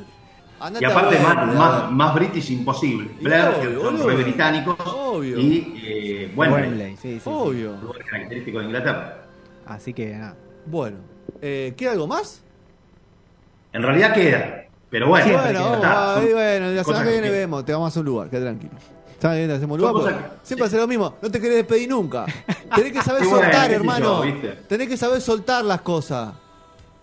Andate 0.66 0.86
Y 0.86 0.90
aparte, 0.90 1.20
más, 1.20 1.56
más, 1.56 1.92
más 1.92 2.16
british 2.16 2.52
imposible. 2.52 3.10
Blair, 3.22 3.50
obvio, 3.50 3.70
que 3.70 3.86
son 3.86 4.08
re 4.08 4.16
británicos, 4.24 4.76
Obvio. 4.86 5.40
y 5.40 5.82
eh, 5.84 6.34
Wembley, 6.36 6.62
Wembley, 6.64 6.92
sí, 6.98 7.14
sí, 7.14 7.20
sí. 7.20 7.30
Obvio. 7.32 7.76
lugar 7.82 8.04
característico 8.06 8.60
de 8.60 8.66
Inglaterra. 8.66 9.18
Así 9.66 9.94
que 9.94 10.08
nada. 10.14 10.36
Bueno, 10.66 10.98
eh, 11.42 11.74
¿queda 11.78 11.92
algo 11.92 12.08
más? 12.08 12.42
En 13.74 13.84
realidad 13.84 14.14
queda, 14.14 14.66
pero 14.90 15.08
bueno, 15.10 15.26
bueno, 15.34 15.48
queda. 15.50 15.60
vamos, 15.62 15.76
está, 15.78 16.16
ahí, 16.16 16.24
son 16.26 16.34
bueno, 16.34 16.68
la 16.72 16.84
semana 16.84 17.04
que 17.06 17.12
viene 17.12 17.28
que- 17.28 17.34
vemos, 17.34 17.66
te 17.66 17.72
vamos 17.74 17.86
a 17.86 17.90
hacer 17.90 18.00
un 18.02 18.06
lugar, 18.06 18.30
quédate 18.30 18.46
tranquilo. 18.46 18.74
Está 19.12 19.34
bien, 19.34 19.52
hacemos 19.52 19.80
un 19.80 19.88
lugar, 19.88 20.38
siempre 20.44 20.68
hace 20.68 20.78
lo 20.78 20.88
mismo, 20.88 21.16
no 21.22 21.32
te 21.32 21.40
querés 21.42 21.58
despedir 21.58 21.90
nunca. 21.90 22.26
Tenés 22.76 22.92
que 22.92 23.02
saber 23.02 23.24
soltar, 23.26 23.72
hermano. 23.72 24.26
yo. 24.26 24.54
Tenés 24.68 24.88
que 24.88 24.98
saber 24.98 25.22
soltar 25.22 25.64
las 25.66 25.82
cosas. 25.82 26.34